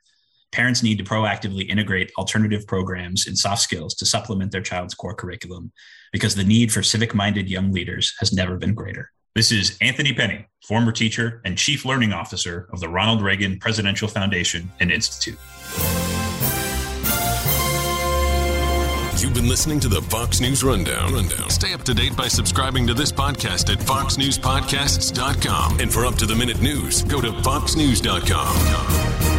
Parents 0.51 0.81
need 0.81 0.97
to 0.97 1.03
proactively 1.03 1.69
integrate 1.69 2.12
alternative 2.17 2.65
programs 2.65 3.27
and 3.27 3.38
soft 3.38 3.62
skills 3.62 3.93
to 3.95 4.05
supplement 4.05 4.51
their 4.51 4.62
child's 4.62 4.95
core 4.95 5.13
curriculum 5.13 5.71
because 6.12 6.35
the 6.35 6.43
need 6.43 6.71
for 6.71 6.81
civic 6.81 7.13
minded 7.13 7.49
young 7.49 7.71
leaders 7.71 8.15
has 8.19 8.33
never 8.33 8.57
been 8.57 8.73
greater. 8.73 9.12
This 9.35 9.51
is 9.51 9.77
Anthony 9.79 10.13
Pennay, 10.13 10.45
former 10.63 10.91
teacher 10.91 11.39
and 11.45 11.55
chief 11.55 11.85
learning 11.85 12.13
officer 12.13 12.67
of 12.73 12.79
the 12.79 12.89
Ronald 12.89 13.21
Reagan 13.21 13.59
Presidential 13.59 14.07
Foundation 14.07 14.71
and 14.79 14.91
Institute. 14.91 15.38
You've 19.21 19.35
been 19.35 19.49
listening 19.49 19.79
to 19.81 19.88
the 19.88 20.01
Fox 20.01 20.41
News 20.41 20.63
Rundown. 20.63 21.13
Rundown. 21.13 21.51
Stay 21.51 21.73
up 21.73 21.83
to 21.83 21.93
date 21.93 22.17
by 22.17 22.27
subscribing 22.27 22.88
to 22.88 22.95
this 22.95 23.12
podcast 23.12 23.71
at 23.71 23.77
foxnewspodcasts.com. 23.79 25.79
And 25.79 25.93
for 25.93 26.05
up 26.05 26.15
to 26.15 26.25
the 26.25 26.35
minute 26.35 26.62
news, 26.62 27.03
go 27.03 27.21
to 27.21 27.31
foxnews.com. 27.31 29.38